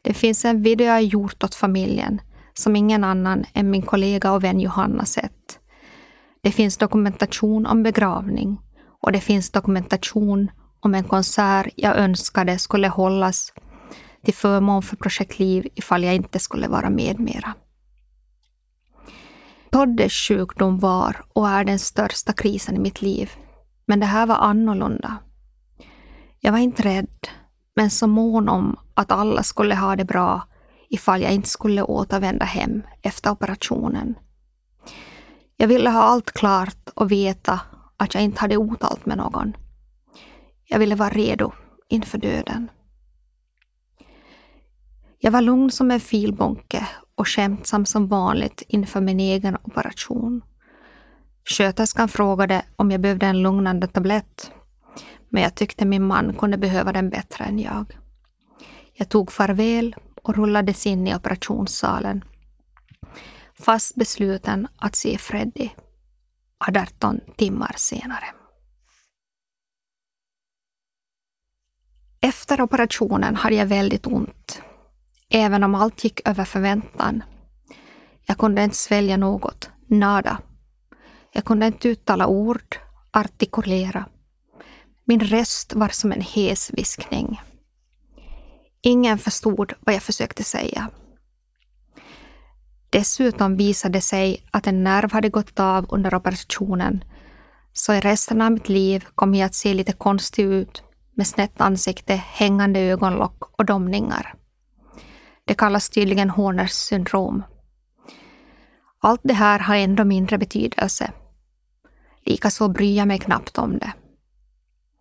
Det 0.02 0.14
finns 0.14 0.46
en 0.46 0.62
video 0.62 0.88
jag 0.88 1.04
gjort 1.04 1.44
åt 1.44 1.56
familjen 1.56 2.22
som 2.54 2.76
ingen 2.76 3.04
annan 3.04 3.46
än 3.54 3.70
min 3.70 3.82
kollega 3.82 4.32
och 4.32 4.44
vän 4.44 4.60
Johanna 4.60 5.06
sett. 5.06 5.60
Det 6.42 6.52
finns 6.52 6.78
dokumentation 6.78 7.66
om 7.66 7.84
begravning 7.84 8.62
och 9.02 9.12
det 9.12 9.20
finns 9.20 9.50
dokumentation 9.50 10.52
om 10.80 10.96
en 10.96 11.04
konsert 11.04 11.68
jag 11.76 11.98
önskade 11.98 12.60
skulle 12.60 12.88
hållas 12.88 13.54
till 14.26 14.34
förmån 14.34 14.84
för 14.84 14.96
Projekt 14.96 15.40
Liv 15.40 15.68
ifall 15.76 16.04
jag 16.04 16.16
inte 16.16 16.40
skulle 16.40 16.68
vara 16.68 16.90
med 16.90 17.20
mera. 17.20 17.54
Toddes 19.72 20.14
sjukdom 20.14 20.80
var 20.80 21.26
och 21.34 21.50
är 21.50 21.64
den 21.64 21.80
största 21.80 22.34
krisen 22.34 22.76
i 22.76 22.80
mitt 22.80 23.02
liv. 23.02 23.32
Men 23.86 24.00
det 24.00 24.06
här 24.06 24.26
var 24.26 24.36
annorlunda. 24.36 25.18
Jag 26.40 26.52
var 26.52 26.60
inte 26.60 26.84
rädd, 26.84 27.28
men 27.78 27.90
så 27.90 28.08
mån 28.08 28.50
om 28.50 28.76
att 28.94 29.12
alla 29.12 29.44
skulle 29.44 29.76
ha 29.76 29.96
det 29.96 30.06
bra 30.06 30.48
ifall 30.90 31.22
jag 31.22 31.34
inte 31.34 31.50
skulle 31.50 31.84
återvända 31.84 32.46
hem 32.46 32.82
efter 33.02 33.32
operationen. 33.32 34.16
Jag 35.58 35.68
ville 35.68 35.90
ha 35.90 36.02
allt 36.02 36.32
klart 36.32 36.90
och 36.94 37.12
veta 37.12 37.60
att 37.98 38.14
jag 38.14 38.24
inte 38.24 38.42
hade 38.42 38.58
otalt 38.58 39.06
med 39.06 39.18
någon. 39.18 39.54
Jag 40.66 40.80
ville 40.80 40.96
vara 40.96 41.10
redo 41.10 41.52
inför 41.90 42.18
döden. 42.18 42.70
Jag 45.20 45.32
var 45.32 45.42
lugn 45.42 45.72
som 45.72 45.92
en 45.92 46.00
filbonke 46.00 46.88
och 47.16 47.28
skämtsam 47.28 47.86
som 47.86 48.08
vanligt 48.08 48.64
inför 48.68 49.02
min 49.02 49.20
egen 49.20 49.58
operation. 49.64 50.42
Sköterskan 51.46 52.10
frågade 52.10 52.66
om 52.76 52.92
jag 52.92 53.02
behövde 53.02 53.26
en 53.26 53.42
lugnande 53.42 53.88
tablett, 53.88 54.52
men 55.30 55.44
jag 55.44 55.56
tyckte 55.56 55.86
min 55.86 56.04
man 56.04 56.34
kunde 56.34 56.58
behöva 56.58 56.92
den 56.92 57.10
bättre 57.10 57.46
än 57.46 57.60
jag. 57.60 57.98
Jag 58.94 59.10
tog 59.10 59.32
farväl 59.32 59.96
och 60.24 60.36
rullades 60.36 60.86
in 60.86 61.08
i 61.08 61.16
operationssalen, 61.16 62.24
fast 63.60 63.96
besluten 63.96 64.68
att 64.78 64.96
se 64.96 65.18
Freddy 65.18 65.70
18 66.68 67.20
timmar 67.36 67.76
senare. 67.78 68.26
Efter 72.22 72.62
operationen 72.62 73.36
hade 73.36 73.56
jag 73.56 73.66
väldigt 73.66 74.08
ont 74.08 74.62
även 75.30 75.64
om 75.64 75.76
allt 75.76 76.04
gick 76.04 76.28
över 76.28 76.46
förväntan. 76.46 77.24
Jag 78.26 78.38
kunde 78.38 78.64
inte 78.64 78.76
svälja 78.76 79.18
något, 79.18 79.70
nada. 79.88 80.38
Jag 81.32 81.46
kunde 81.46 81.68
inte 81.68 81.90
uttala 81.90 82.28
ord, 82.28 82.78
artikulera. 83.12 84.06
Min 85.10 85.20
röst 85.20 85.74
var 85.74 85.90
som 85.90 86.12
en 86.12 86.22
hes 86.22 86.72
viskning. 86.74 87.42
Ingen 88.82 89.18
förstod 89.18 89.74
vad 89.80 89.96
jag 89.96 90.04
försökte 90.04 90.44
säga. 90.44 90.90
Dessutom 92.90 93.58
visade 93.58 93.94
det 93.98 94.02
sig 94.02 94.44
att 94.52 94.68
en 94.68 94.84
nerv 94.84 95.12
hade 95.12 95.30
gått 95.30 95.60
av 95.60 95.86
under 95.90 96.16
operationen, 96.16 97.04
så 97.74 97.94
i 97.94 98.00
resten 98.00 98.42
av 98.42 98.52
mitt 98.52 98.70
liv 98.70 99.06
kom 99.16 99.36
jag 99.36 99.46
att 99.46 99.56
se 99.56 99.74
lite 99.74 99.94
konstig 99.94 100.46
ut 100.46 100.84
med 101.14 101.28
snett 101.28 101.62
ansikte, 101.62 102.14
hängande 102.14 102.80
ögonlock 102.80 103.60
och 103.60 103.66
domningar. 103.66 104.36
Det 105.46 105.54
kallas 105.54 105.90
tydligen 105.90 106.30
Horners 106.30 106.72
syndrom. 106.72 107.44
Allt 109.00 109.22
det 109.24 109.34
här 109.34 109.60
har 109.60 109.76
ändå 109.76 110.04
mindre 110.04 110.38
betydelse. 110.38 111.12
Likaså 112.26 112.68
bryr 112.68 112.98
jag 112.98 113.08
mig 113.08 113.20
knappt 113.20 113.58
om 113.58 113.78
det. 113.78 113.94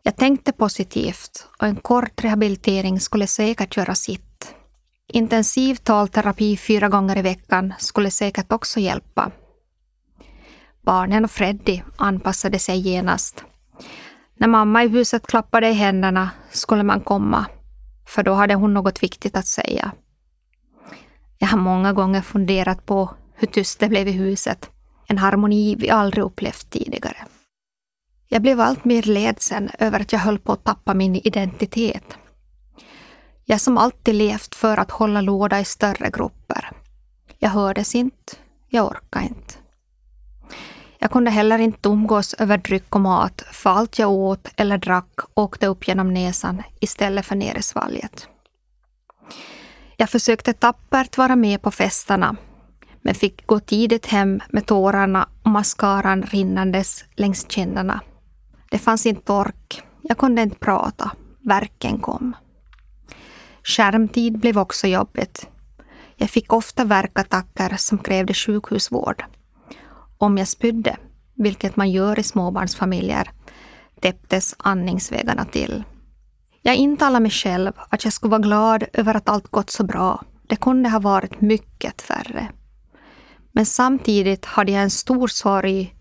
Jag 0.06 0.16
tänkte 0.16 0.52
positivt 0.52 1.48
och 1.58 1.66
en 1.66 1.76
kort 1.76 2.24
rehabilitering 2.24 3.00
skulle 3.00 3.26
säkert 3.26 3.76
göra 3.76 3.94
sitt. 3.94 4.54
Intensiv 5.08 5.74
talterapi 5.74 6.56
fyra 6.56 6.88
gånger 6.88 7.18
i 7.18 7.22
veckan 7.22 7.74
skulle 7.78 8.10
säkert 8.10 8.52
också 8.52 8.80
hjälpa. 8.80 9.30
Barnen 10.82 11.24
och 11.24 11.30
Freddy 11.30 11.82
anpassade 11.96 12.58
sig 12.58 12.78
genast. 12.78 13.44
När 14.36 14.48
mamma 14.48 14.84
i 14.84 14.88
huset 14.88 15.26
klappade 15.26 15.68
i 15.68 15.72
händerna 15.72 16.30
skulle 16.50 16.82
man 16.82 17.00
komma, 17.00 17.46
för 18.06 18.22
då 18.22 18.32
hade 18.32 18.54
hon 18.54 18.74
något 18.74 19.02
viktigt 19.02 19.36
att 19.36 19.46
säga. 19.46 19.92
Jag 21.38 21.48
har 21.48 21.58
många 21.58 21.92
gånger 21.92 22.22
funderat 22.22 22.86
på 22.86 23.14
hur 23.34 23.48
tyst 23.48 23.80
det 23.80 23.88
blev 23.88 24.08
i 24.08 24.12
huset. 24.12 24.70
En 25.06 25.18
harmoni 25.18 25.76
vi 25.78 25.90
aldrig 25.90 26.24
upplevt 26.24 26.70
tidigare. 26.70 27.26
Jag 28.28 28.42
blev 28.42 28.60
allt 28.60 28.84
mer 28.84 29.02
ledsen 29.02 29.70
över 29.78 30.00
att 30.00 30.12
jag 30.12 30.20
höll 30.20 30.38
på 30.38 30.52
att 30.52 30.64
tappa 30.64 30.94
min 30.94 31.16
identitet. 31.16 32.16
Jag 33.44 33.60
som 33.60 33.78
alltid 33.78 34.14
levt 34.14 34.54
för 34.54 34.76
att 34.76 34.90
hålla 34.90 35.20
låda 35.20 35.60
i 35.60 35.64
större 35.64 36.10
grupper. 36.10 36.70
Jag 37.38 37.50
hördes 37.50 37.94
inte, 37.94 38.32
jag 38.68 38.86
orkade 38.86 39.24
inte. 39.24 39.54
Jag 40.98 41.10
kunde 41.10 41.30
heller 41.30 41.58
inte 41.58 41.88
umgås 41.88 42.34
över 42.34 42.58
dryck 42.58 42.94
och 42.94 43.00
mat, 43.00 43.42
för 43.52 43.70
allt 43.70 43.98
jag 43.98 44.10
åt 44.10 44.48
eller 44.56 44.78
drack 44.78 45.20
åkte 45.34 45.66
upp 45.66 45.88
genom 45.88 46.14
näsan 46.14 46.62
istället 46.80 47.26
för 47.26 47.36
ner 47.36 47.58
i 47.58 47.62
svalget. 47.62 48.28
Jag 49.96 50.10
försökte 50.10 50.52
tappert 50.52 51.18
vara 51.18 51.36
med 51.36 51.62
på 51.62 51.70
festerna, 51.70 52.36
men 53.02 53.14
fick 53.14 53.46
gå 53.46 53.60
tidigt 53.60 54.06
hem 54.06 54.40
med 54.48 54.66
tårarna 54.66 55.28
och 55.42 55.50
mascaran 55.50 56.22
rinnandes 56.22 57.04
längs 57.16 57.50
kinderna. 57.50 58.00
Det 58.70 58.78
fanns 58.78 59.06
inte 59.06 59.32
ork. 59.32 59.82
Jag 60.02 60.18
kunde 60.18 60.42
inte 60.42 60.58
prata. 60.58 61.10
Verken 61.44 61.98
kom. 61.98 62.36
Skärmtid 63.62 64.38
blev 64.38 64.58
också 64.58 64.86
jobbigt. 64.86 65.48
Jag 66.16 66.30
fick 66.30 66.52
ofta 66.52 66.84
värkattacker 66.84 67.76
som 67.76 67.98
krävde 67.98 68.34
sjukhusvård. 68.34 69.24
Om 70.18 70.38
jag 70.38 70.48
spydde, 70.48 70.96
vilket 71.34 71.76
man 71.76 71.90
gör 71.90 72.18
i 72.18 72.22
småbarnsfamiljer, 72.22 73.30
täpptes 74.00 74.54
andningsvägarna 74.58 75.44
till. 75.44 75.84
Jag 76.62 76.76
intalade 76.76 77.20
mig 77.20 77.30
själv 77.30 77.72
att 77.88 78.04
jag 78.04 78.12
skulle 78.12 78.30
vara 78.30 78.40
glad 78.40 78.84
över 78.92 79.14
att 79.14 79.28
allt 79.28 79.48
gått 79.50 79.70
så 79.70 79.84
bra. 79.84 80.22
Det 80.46 80.56
kunde 80.56 80.88
ha 80.88 80.98
varit 80.98 81.40
mycket 81.40 82.10
värre. 82.10 82.48
Men 83.52 83.66
samtidigt 83.66 84.44
hade 84.44 84.72
jag 84.72 84.82
en 84.82 84.90
stor 84.90 85.28
sorg 85.28 85.95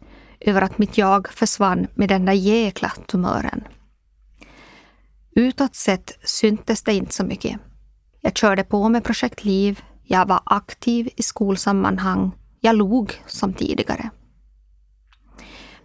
över 0.45 0.61
att 0.61 0.77
mitt 0.77 0.97
jag 0.97 1.33
försvann 1.33 1.87
med 1.95 2.09
den 2.09 2.25
där 2.25 2.33
jäkla 2.33 2.93
tumören. 3.07 3.63
Utåt 5.35 5.75
sett 5.75 6.17
syntes 6.23 6.83
det 6.83 6.93
inte 6.93 7.13
så 7.13 7.23
mycket. 7.23 7.59
Jag 8.21 8.37
körde 8.37 8.63
på 8.63 8.89
med 8.89 9.03
projekt 9.03 9.43
Liv, 9.43 9.83
jag 10.03 10.25
var 10.27 10.41
aktiv 10.45 11.09
i 11.15 11.23
skolsammanhang, 11.23 12.31
jag 12.59 12.75
log 12.75 13.21
som 13.27 13.53
tidigare. 13.53 14.09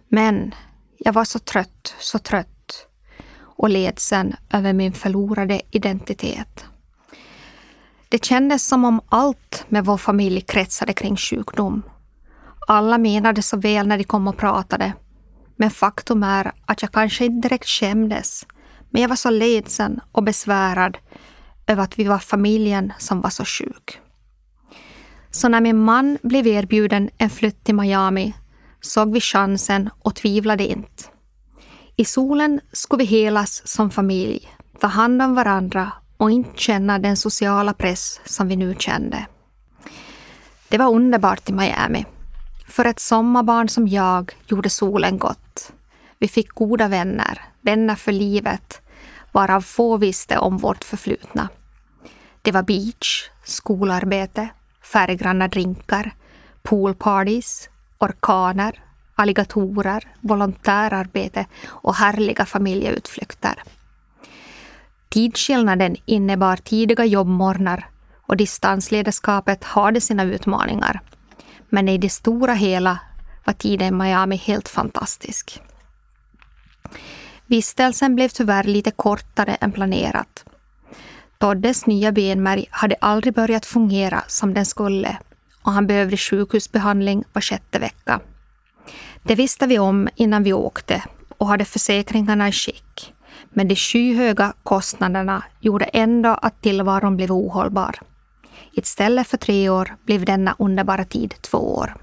Men 0.07 0.55
jag 0.97 1.13
var 1.13 1.25
så 1.25 1.39
trött, 1.39 1.95
så 1.99 2.19
trött 2.19 2.87
och 3.39 3.69
ledsen 3.69 4.35
över 4.49 4.73
min 4.73 4.93
förlorade 4.93 5.61
identitet. 5.71 6.65
Det 8.09 8.25
kändes 8.25 8.65
som 8.65 8.85
om 8.85 9.01
allt 9.09 9.65
med 9.69 9.85
vår 9.85 9.97
familj 9.97 10.41
kretsade 10.41 10.93
kring 10.93 11.17
sjukdom. 11.17 11.81
Alla 12.71 12.97
menade 12.97 13.41
så 13.41 13.57
väl 13.57 13.87
när 13.87 13.97
de 13.97 14.03
kom 14.03 14.27
och 14.27 14.37
pratade. 14.37 14.93
Men 15.55 15.71
faktum 15.71 16.23
är 16.23 16.51
att 16.65 16.81
jag 16.81 16.91
kanske 16.91 17.25
inte 17.25 17.47
direkt 17.47 17.67
skämdes. 17.67 18.45
Men 18.89 19.01
jag 19.01 19.09
var 19.09 19.15
så 19.15 19.29
ledsen 19.29 19.99
och 20.11 20.23
besvärad 20.23 20.97
över 21.67 21.83
att 21.83 21.99
vi 21.99 22.03
var 22.03 22.19
familjen 22.19 22.93
som 22.97 23.21
var 23.21 23.29
så 23.29 23.45
sjuk. 23.45 23.99
Så 25.31 25.47
när 25.47 25.61
min 25.61 25.77
man 25.77 26.17
blev 26.23 26.47
erbjuden 26.47 27.09
en 27.17 27.29
flytt 27.29 27.63
till 27.63 27.75
Miami 27.75 28.33
såg 28.81 29.13
vi 29.13 29.21
chansen 29.21 29.89
och 29.99 30.15
tvivlade 30.15 30.67
inte. 30.67 31.03
I 31.95 32.05
solen 32.05 32.59
skulle 32.71 33.03
vi 33.03 33.09
helas 33.09 33.67
som 33.67 33.91
familj, 33.91 34.49
ta 34.79 34.87
hand 34.87 35.21
om 35.21 35.35
varandra 35.35 35.91
och 36.17 36.31
inte 36.31 36.59
känna 36.59 36.99
den 36.99 37.17
sociala 37.17 37.73
press 37.73 38.21
som 38.25 38.47
vi 38.47 38.55
nu 38.55 38.75
kände. 38.79 39.25
Det 40.69 40.77
var 40.77 40.91
underbart 40.91 41.49
i 41.49 41.53
Miami. 41.53 42.05
För 42.71 42.85
ett 42.85 42.99
sommarbarn 42.99 43.69
som 43.69 43.87
jag 43.87 44.31
gjorde 44.47 44.69
solen 44.69 45.17
gott. 45.17 45.73
Vi 46.19 46.27
fick 46.27 46.49
goda 46.49 46.87
vänner, 46.87 47.41
vänner 47.61 47.95
för 47.95 48.11
livet, 48.11 48.81
varav 49.31 49.61
få 49.61 49.97
visste 49.97 50.37
om 50.37 50.57
vårt 50.57 50.83
förflutna. 50.83 51.49
Det 52.41 52.51
var 52.51 52.63
beach, 52.63 53.29
skolarbete, 53.43 54.49
färggranna 54.81 55.47
drinkar, 55.47 56.11
poolparties, 56.61 57.69
orkaner, 57.97 58.83
alligatorer, 59.15 60.07
volontärarbete 60.21 61.45
och 61.65 61.95
härliga 61.95 62.45
familjeutflykter. 62.45 63.63
Tidsskillnaden 65.09 65.95
innebar 66.05 66.55
tidiga 66.55 67.05
jobbmorgnar 67.05 67.89
och 68.21 68.37
distansledarskapet 68.37 69.63
hade 69.63 70.01
sina 70.01 70.23
utmaningar. 70.23 71.01
Men 71.73 71.89
i 71.89 71.97
det 71.97 72.09
stora 72.09 72.53
hela 72.53 72.99
var 73.45 73.53
tiden 73.53 73.87
i 73.87 73.91
Miami 73.91 74.35
helt 74.35 74.69
fantastisk. 74.69 75.61
Vistelsen 77.45 78.15
blev 78.15 78.29
tyvärr 78.29 78.63
lite 78.63 78.91
kortare 78.91 79.55
än 79.55 79.71
planerat. 79.71 80.45
Toddes 81.37 81.85
nya 81.85 82.11
benmärg 82.11 82.65
hade 82.69 82.95
aldrig 83.01 83.33
börjat 83.33 83.65
fungera 83.65 84.23
som 84.27 84.53
den 84.53 84.65
skulle 84.65 85.17
och 85.61 85.71
han 85.71 85.87
behövde 85.87 86.17
sjukhusbehandling 86.17 87.23
var 87.33 87.41
sjätte 87.41 87.79
vecka. 87.79 88.19
Det 89.23 89.35
visste 89.35 89.67
vi 89.67 89.79
om 89.79 90.09
innan 90.15 90.43
vi 90.43 90.53
åkte 90.53 91.03
och 91.37 91.47
hade 91.47 91.65
försäkringarna 91.65 92.49
i 92.49 92.51
skick. 92.51 93.13
Men 93.49 93.67
de 93.67 93.75
skyhöga 93.75 94.53
kostnaderna 94.63 95.43
gjorde 95.59 95.85
ändå 95.85 96.29
att 96.29 96.61
tillvaron 96.61 97.17
blev 97.17 97.31
ohållbar. 97.31 97.95
Istället 98.73 99.27
för 99.27 99.37
tre 99.37 99.69
år 99.69 99.95
blev 100.05 100.25
denna 100.25 100.55
underbara 100.59 101.05
tid 101.05 101.33
två 101.41 101.57
år. 101.57 101.97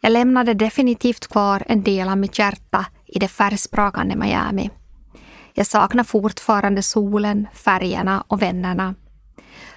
Jag 0.00 0.12
lämnade 0.12 0.54
definitivt 0.54 1.26
kvar 1.26 1.62
en 1.66 1.82
del 1.82 2.08
av 2.08 2.18
mitt 2.18 2.38
hjärta 2.38 2.86
i 3.06 3.18
det 3.18 3.28
färgsprakande 3.28 4.16
Miami. 4.16 4.70
Jag 5.54 5.66
saknar 5.66 6.04
fortfarande 6.04 6.82
solen, 6.82 7.46
färgerna 7.54 8.24
och 8.28 8.42
vännerna. 8.42 8.94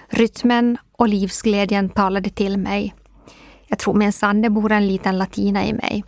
Rytmen 0.09 0.77
och 0.91 1.07
livsglädjen 1.07 1.89
talade 1.89 2.29
till 2.29 2.57
mig. 2.57 2.93
Jag 3.67 3.79
tror 3.79 3.93
minsann 3.93 4.41
det 4.41 4.49
bor 4.49 4.71
en 4.71 4.87
liten 4.87 5.17
latina 5.17 5.65
i 5.65 5.73
mig. 5.73 6.03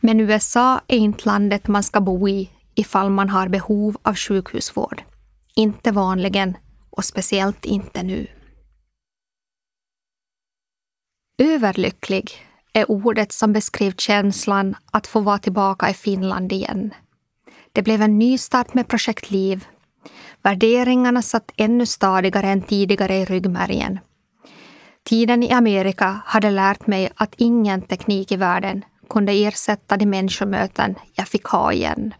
Men 0.00 0.20
USA 0.20 0.80
är 0.86 0.98
inte 0.98 1.26
landet 1.26 1.68
man 1.68 1.82
ska 1.82 2.00
bo 2.00 2.28
i 2.28 2.50
ifall 2.74 3.10
man 3.10 3.28
har 3.28 3.48
behov 3.48 3.96
av 4.02 4.14
sjukhusvård. 4.14 5.02
Inte 5.54 5.90
vanligen 5.92 6.56
och 6.98 7.04
speciellt 7.04 7.64
inte 7.64 8.02
nu. 8.02 8.26
Överlycklig 11.42 12.30
är 12.72 12.90
ordet 12.90 13.32
som 13.32 13.52
beskriver 13.52 13.96
känslan 13.96 14.76
att 14.90 15.06
få 15.06 15.20
vara 15.20 15.38
tillbaka 15.38 15.90
i 15.90 15.94
Finland 15.94 16.52
igen. 16.52 16.94
Det 17.72 17.82
blev 17.82 18.02
en 18.02 18.18
nystart 18.18 18.74
med 18.74 18.88
Projekt 18.88 19.30
Liv. 19.30 19.66
Värderingarna 20.42 21.22
satt 21.22 21.52
ännu 21.56 21.86
stadigare 21.86 22.46
än 22.46 22.62
tidigare 22.62 23.16
i 23.16 23.24
ryggmärgen. 23.24 23.98
Tiden 25.04 25.42
i 25.42 25.52
Amerika 25.52 26.20
hade 26.24 26.50
lärt 26.50 26.86
mig 26.86 27.10
att 27.14 27.34
ingen 27.36 27.82
teknik 27.82 28.32
i 28.32 28.36
världen 28.36 28.84
kunde 29.08 29.32
ersätta 29.32 29.96
de 29.96 30.06
människomöten 30.06 30.94
jag 31.14 31.28
fick 31.28 31.44
ha 31.44 31.72
igen. 31.72 32.14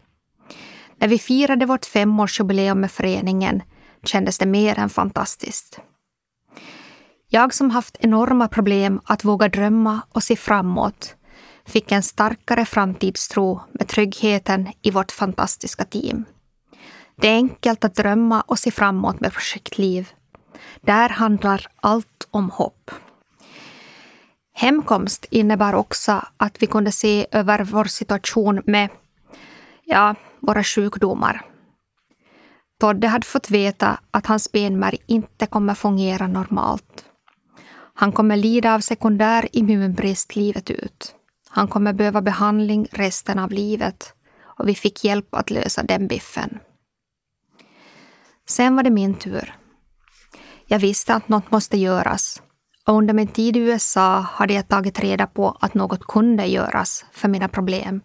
När 0.97 1.07
vi 1.07 1.19
firade 1.19 1.65
vårt 1.65 1.85
femårsjubileum 1.85 2.81
med 2.81 2.91
föreningen 2.91 3.61
kändes 4.05 4.37
det 4.37 4.45
mer 4.45 4.79
än 4.79 4.89
fantastiskt. 4.89 5.79
Jag 7.27 7.53
som 7.53 7.69
haft 7.69 7.97
enorma 7.99 8.47
problem 8.47 9.01
att 9.03 9.25
våga 9.25 9.47
drömma 9.47 10.01
och 10.11 10.23
se 10.23 10.35
framåt 10.35 11.15
fick 11.65 11.91
en 11.91 12.03
starkare 12.03 12.65
framtidstro 12.65 13.61
med 13.71 13.87
tryggheten 13.87 14.67
i 14.81 14.91
vårt 14.91 15.11
fantastiska 15.11 15.85
team. 15.85 16.25
Det 17.15 17.27
är 17.27 17.35
enkelt 17.35 17.85
att 17.85 17.95
drömma 17.95 18.41
och 18.41 18.59
se 18.59 18.71
framåt 18.71 19.19
med 19.19 19.33
projektliv. 19.33 20.09
Där 20.81 21.09
handlar 21.09 21.67
allt 21.75 22.27
om 22.31 22.49
hopp. 22.49 22.91
Hemkomst 24.53 25.25
innebar 25.29 25.73
också 25.73 26.21
att 26.37 26.61
vi 26.61 26.67
kunde 26.67 26.91
se 26.91 27.27
över 27.31 27.63
vår 27.63 27.85
situation 27.85 28.61
med 28.65 28.89
ja, 29.85 30.15
våra 30.39 30.63
sjukdomar. 30.63 31.48
Todde 32.79 33.07
hade 33.07 33.25
fått 33.25 33.51
veta 33.51 33.99
att 34.11 34.25
hans 34.25 34.51
benmärg 34.51 34.97
inte 35.05 35.45
kommer 35.45 35.73
fungera 35.73 36.27
normalt. 36.27 37.05
Han 37.93 38.11
kommer 38.11 38.37
lida 38.37 38.75
av 38.75 38.79
sekundär 38.79 39.47
immunbrist 39.51 40.35
livet 40.35 40.69
ut. 40.69 41.15
Han 41.49 41.67
kommer 41.67 41.93
behöva 41.93 42.21
behandling 42.21 42.87
resten 42.91 43.39
av 43.39 43.51
livet 43.51 44.13
och 44.41 44.67
vi 44.67 44.75
fick 44.75 45.03
hjälp 45.03 45.35
att 45.35 45.49
lösa 45.49 45.83
den 45.83 46.07
biffen. 46.07 46.59
Sen 48.49 48.75
var 48.75 48.83
det 48.83 48.89
min 48.89 49.13
tur. 49.13 49.55
Jag 50.67 50.79
visste 50.79 51.13
att 51.15 51.29
något 51.29 51.51
måste 51.51 51.77
göras 51.77 52.41
och 52.87 52.95
under 52.95 53.13
min 53.13 53.27
tid 53.27 53.57
i 53.57 53.59
USA 53.59 54.19
hade 54.19 54.53
jag 54.53 54.67
tagit 54.67 54.99
reda 54.99 55.27
på 55.27 55.57
att 55.59 55.73
något 55.73 56.07
kunde 56.07 56.45
göras 56.45 57.05
för 57.11 57.27
mina 57.27 57.47
problem, 57.47 58.01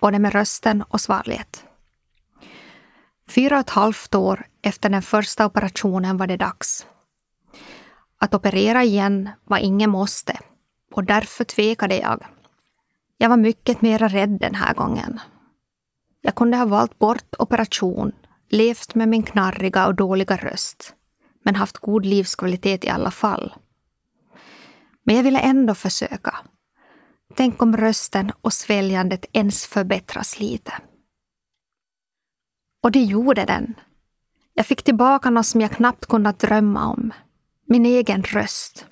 både 0.00 0.18
med 0.18 0.32
rösten 0.32 0.82
och 0.82 1.00
svalget. 1.00 1.64
Fyra 3.30 3.54
och 3.54 3.60
ett 3.60 3.70
halvt 3.70 4.14
år 4.14 4.46
efter 4.62 4.88
den 4.88 5.02
första 5.02 5.46
operationen 5.46 6.16
var 6.16 6.26
det 6.26 6.36
dags. 6.36 6.86
Att 8.18 8.34
operera 8.34 8.84
igen 8.84 9.28
var 9.44 9.58
ingen 9.58 9.90
måste 9.90 10.38
och 10.94 11.04
därför 11.04 11.44
tvekade 11.44 11.96
jag. 11.96 12.26
Jag 13.18 13.28
var 13.28 13.36
mycket 13.36 13.82
mer 13.82 13.98
rädd 13.98 14.38
den 14.40 14.54
här 14.54 14.74
gången. 14.74 15.20
Jag 16.20 16.34
kunde 16.34 16.56
ha 16.56 16.64
valt 16.64 16.98
bort 16.98 17.34
operation, 17.38 18.12
levt 18.48 18.94
med 18.94 19.08
min 19.08 19.22
knarriga 19.22 19.86
och 19.86 19.94
dåliga 19.94 20.36
röst, 20.36 20.94
men 21.44 21.54
haft 21.54 21.78
god 21.78 22.06
livskvalitet 22.06 22.84
i 22.84 22.88
alla 22.88 23.10
fall. 23.10 23.54
Men 25.04 25.16
jag 25.16 25.22
ville 25.22 25.40
ändå 25.40 25.74
försöka. 25.74 26.36
Tänk 27.34 27.62
om 27.62 27.76
rösten 27.76 28.32
och 28.40 28.52
sväljandet 28.52 29.24
ens 29.32 29.66
förbättras 29.66 30.40
lite. 30.40 30.72
Och 32.82 32.92
det 32.92 33.02
gjorde 33.02 33.44
den. 33.44 33.74
Jag 34.54 34.66
fick 34.66 34.82
tillbaka 34.82 35.30
något 35.30 35.46
som 35.46 35.60
jag 35.60 35.70
knappt 35.70 36.06
kunnat 36.06 36.38
drömma 36.38 36.86
om. 36.86 37.12
Min 37.66 37.86
egen 37.86 38.22
röst. 38.22 38.86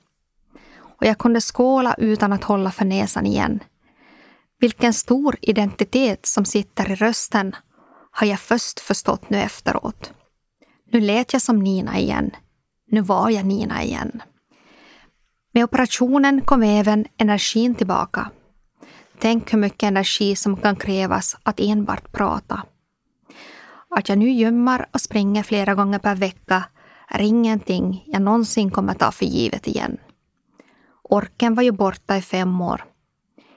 Och 0.81 1.07
jag 1.07 1.19
kunde 1.19 1.41
skåla 1.41 1.95
utan 1.99 2.33
att 2.33 2.45
hålla 2.45 2.71
för 2.71 2.85
näsan 2.85 3.27
igen. 3.27 3.61
Vilken 4.61 4.95
stor 4.95 5.37
identitet 5.41 6.27
som 6.27 6.45
sitter 6.45 6.91
i 6.91 6.95
rösten 6.95 7.57
har 8.11 8.27
jag 8.27 8.41
först 8.41 8.81
förstått 8.81 9.31
nu 9.31 9.39
efteråt. 9.39 10.13
Nu 10.93 11.01
lät 11.01 11.33
jag 11.33 11.43
som 11.43 11.59
Nina 11.59 11.99
igen. 11.99 12.31
Nu 12.91 13.01
var 13.01 13.31
jag 13.31 13.47
Nina 13.47 13.83
igen. 13.83 14.23
Med 15.53 15.65
operationen 15.65 16.41
kom 16.41 16.63
även 16.63 17.07
energin 17.17 17.75
tillbaka. 17.75 18.31
Tänk 19.19 19.53
hur 19.53 19.59
mycket 19.59 19.83
energi 19.83 20.37
som 20.37 20.57
kan 20.57 20.77
krävas 20.77 21.37
att 21.43 21.61
enbart 21.61 22.13
prata. 22.13 22.63
Att 23.91 24.09
jag 24.09 24.19
nu 24.19 24.31
gömmar 24.31 24.87
och 24.93 25.01
springer 25.01 25.43
flera 25.43 25.75
gånger 25.75 25.99
per 25.99 26.15
vecka 26.15 26.65
är 27.09 27.21
ingenting 27.21 28.05
jag 28.07 28.23
någonsin 28.23 28.71
kommer 28.71 28.95
ta 28.95 29.13
för 29.13 29.27
givet 29.27 29.67
igen. 29.67 29.97
Orken 31.03 31.55
var 31.55 31.63
ju 31.63 31.73
borta 31.73 32.17
i 32.17 32.23
fem 32.23 32.61
år. 32.61 32.85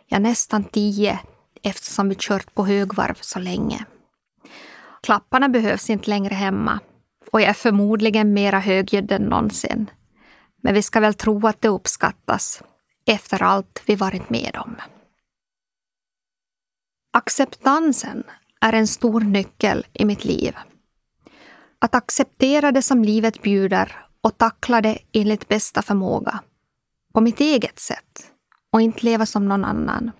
Ja, 0.07 0.19
nästan 0.19 0.63
tio 0.63 1.19
eftersom 1.63 2.09
vi 2.09 2.15
kört 2.19 2.53
på 2.53 2.65
högvarv 2.65 3.17
så 3.21 3.39
länge. 3.39 3.85
Klapparna 5.03 5.49
behövs 5.49 5.89
inte 5.89 6.09
längre 6.09 6.35
hemma 6.35 6.79
och 7.31 7.41
jag 7.41 7.49
är 7.49 7.53
förmodligen 7.53 8.33
mera 8.33 8.59
högljudd 8.59 9.11
än 9.11 9.21
någonsin. 9.21 9.89
Men 10.61 10.73
vi 10.73 10.81
ska 10.81 10.99
väl 10.99 11.13
tro 11.13 11.47
att 11.47 11.61
det 11.61 11.67
uppskattas 11.67 12.63
efter 13.05 13.43
allt 13.43 13.83
vi 13.85 13.95
varit 13.95 14.29
med 14.29 14.57
om. 14.65 14.75
Acceptansen 17.13 18.23
är 18.61 18.73
en 18.73 18.87
stor 18.87 19.21
nyckel 19.21 19.85
i 19.93 20.05
mitt 20.05 20.25
liv. 20.25 20.55
Att 21.79 21.95
acceptera 21.95 22.71
det 22.71 22.81
som 22.81 23.03
livet 23.03 23.41
bjuder 23.41 24.05
och 24.21 24.37
tackla 24.37 24.81
det 24.81 24.97
enligt 25.13 25.47
bästa 25.47 25.81
förmåga. 25.81 26.39
På 27.13 27.21
mitt 27.21 27.39
eget 27.39 27.79
sätt 27.79 28.31
och 28.71 28.81
inte 28.81 29.05
leva 29.05 29.25
som 29.25 29.47
någon 29.47 29.65
annan. 29.65 30.11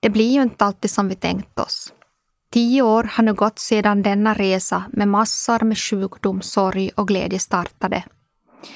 Det 0.00 0.10
blir 0.10 0.32
ju 0.32 0.42
inte 0.42 0.64
alltid 0.64 0.90
som 0.90 1.08
vi 1.08 1.14
tänkt 1.14 1.58
oss. 1.58 1.92
Tio 2.52 2.82
år 2.82 3.04
har 3.04 3.24
nu 3.24 3.34
gått 3.34 3.58
sedan 3.58 4.02
denna 4.02 4.34
resa 4.34 4.84
med 4.92 5.08
massor 5.08 5.64
med 5.64 5.78
sjukdom, 5.78 6.42
sorg 6.42 6.90
och 6.96 7.08
glädje 7.08 7.38
startade. 7.38 8.04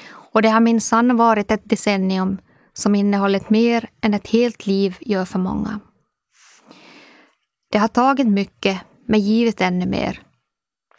Och 0.07 0.41
det 0.41 0.49
har 0.49 0.59
minsann 0.59 1.17
varit 1.17 1.51
ett 1.51 1.69
decennium 1.69 2.37
som 2.73 2.95
innehållit 2.95 3.49
mer 3.49 3.89
än 4.01 4.13
ett 4.13 4.27
helt 4.27 4.65
liv 4.65 4.97
gör 4.99 5.25
för 5.25 5.39
många. 5.39 5.79
Det 7.75 7.79
har 7.79 7.87
tagit 7.87 8.27
mycket, 8.27 8.81
men 9.05 9.19
givit 9.19 9.61
ännu 9.61 9.85
mer. 9.85 10.21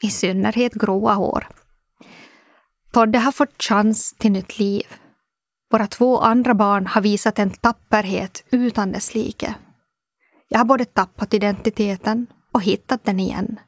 I 0.01 0.11
synnerhet 0.11 0.75
gråa 0.75 1.15
hår. 1.15 1.49
Todde 2.93 3.19
har 3.19 3.33
fått 3.33 3.63
chans 3.63 4.15
till 4.19 4.33
nytt 4.33 4.59
liv. 4.59 4.87
Våra 5.71 5.87
två 5.87 6.21
andra 6.21 6.55
barn 6.55 6.87
har 6.87 7.01
visat 7.01 7.39
en 7.39 7.51
tapperhet 7.51 8.45
utan 8.51 8.93
dess 8.93 9.15
like. 9.15 9.55
Jag 10.49 10.59
har 10.59 10.65
både 10.65 10.85
tappat 10.85 11.35
identiteten 11.35 12.27
och 12.53 12.63
hittat 12.63 13.05
den 13.05 13.21
igen. 13.21 13.61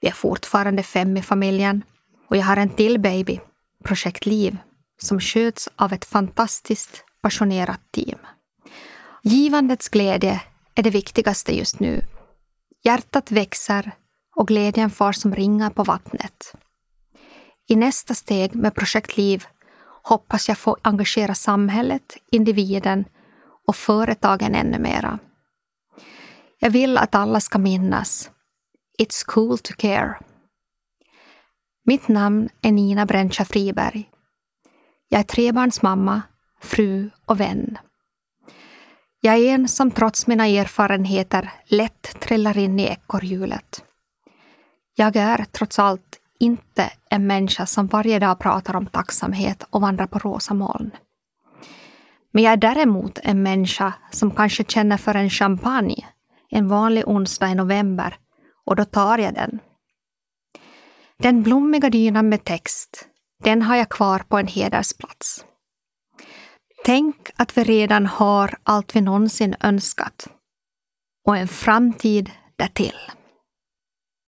Vi 0.00 0.08
är 0.08 0.12
fortfarande 0.12 0.82
fem 0.82 1.16
i 1.16 1.22
familjen 1.22 1.82
och 2.28 2.36
jag 2.36 2.44
har 2.44 2.56
en 2.56 2.70
till 2.70 3.00
baby, 3.00 3.40
Projekt 3.84 4.26
Liv, 4.26 4.56
som 4.98 5.20
sköts 5.20 5.68
av 5.76 5.92
ett 5.92 6.04
fantastiskt 6.04 7.04
passionerat 7.22 7.80
team. 7.92 8.18
Givandets 9.22 9.88
glädje 9.88 10.40
är 10.74 10.82
det 10.82 10.90
viktigaste 10.90 11.56
just 11.56 11.80
nu. 11.80 12.04
Hjärtat 12.84 13.30
växer 13.30 13.92
och 14.36 14.48
glädjen 14.48 14.90
far 14.90 15.12
som 15.12 15.34
ringar 15.34 15.70
på 15.70 15.84
vattnet. 15.84 16.54
I 17.68 17.76
nästa 17.76 18.14
steg 18.14 18.54
med 18.54 18.74
Projekt 18.74 19.16
Liv 19.16 19.44
hoppas 20.02 20.48
jag 20.48 20.58
få 20.58 20.76
engagera 20.82 21.34
samhället, 21.34 22.16
individen 22.30 23.04
och 23.68 23.76
företagen 23.76 24.54
ännu 24.54 24.78
mera. 24.78 25.18
Jag 26.58 26.70
vill 26.70 26.98
att 26.98 27.14
alla 27.14 27.40
ska 27.40 27.58
minnas 27.58 28.30
It's 28.98 29.26
cool 29.26 29.58
to 29.58 29.72
care. 29.76 30.18
Mitt 31.84 32.08
namn 32.08 32.48
är 32.60 32.72
Nina 32.72 33.06
Bräncha 33.06 33.44
Friberg. 33.44 34.10
Jag 35.08 35.18
är 35.18 35.24
trebarnsmamma, 35.24 36.22
fru 36.60 37.10
och 37.26 37.40
vän. 37.40 37.78
Jag 39.24 39.38
är 39.38 39.54
en 39.54 39.68
som 39.68 39.90
trots 39.90 40.26
mina 40.26 40.46
erfarenheter 40.46 41.52
lätt 41.66 42.20
trillar 42.20 42.58
in 42.58 42.80
i 42.80 42.82
ekorrhjulet. 42.82 43.84
Jag 44.94 45.16
är 45.16 45.44
trots 45.44 45.78
allt 45.78 46.18
inte 46.38 46.90
en 47.10 47.26
människa 47.26 47.66
som 47.66 47.86
varje 47.86 48.18
dag 48.18 48.38
pratar 48.38 48.76
om 48.76 48.86
tacksamhet 48.86 49.66
och 49.70 49.80
vandrar 49.80 50.06
på 50.06 50.18
rosa 50.18 50.54
moln. 50.54 50.90
Men 52.32 52.44
jag 52.44 52.52
är 52.52 52.56
däremot 52.56 53.18
en 53.22 53.42
människa 53.42 53.94
som 54.10 54.30
kanske 54.30 54.64
känner 54.64 54.96
för 54.96 55.14
en 55.14 55.30
champagne 55.30 56.06
en 56.52 56.68
vanlig 56.68 57.08
onsdag 57.08 57.48
i 57.48 57.54
november 57.54 58.16
och 58.64 58.76
då 58.76 58.84
tar 58.84 59.18
jag 59.18 59.34
den. 59.34 59.58
Den 61.18 61.42
blommiga 61.42 61.90
dynan 61.90 62.28
med 62.28 62.44
text, 62.44 63.08
den 63.44 63.62
har 63.62 63.76
jag 63.76 63.88
kvar 63.88 64.18
på 64.18 64.38
en 64.38 64.46
hedersplats. 64.46 65.44
Tänk 66.84 67.30
att 67.36 67.58
vi 67.58 67.64
redan 67.64 68.06
har 68.06 68.58
allt 68.62 68.96
vi 68.96 69.00
någonsin 69.00 69.54
önskat. 69.60 70.28
Och 71.26 71.36
en 71.36 71.48
framtid 71.48 72.30
därtill. 72.56 72.96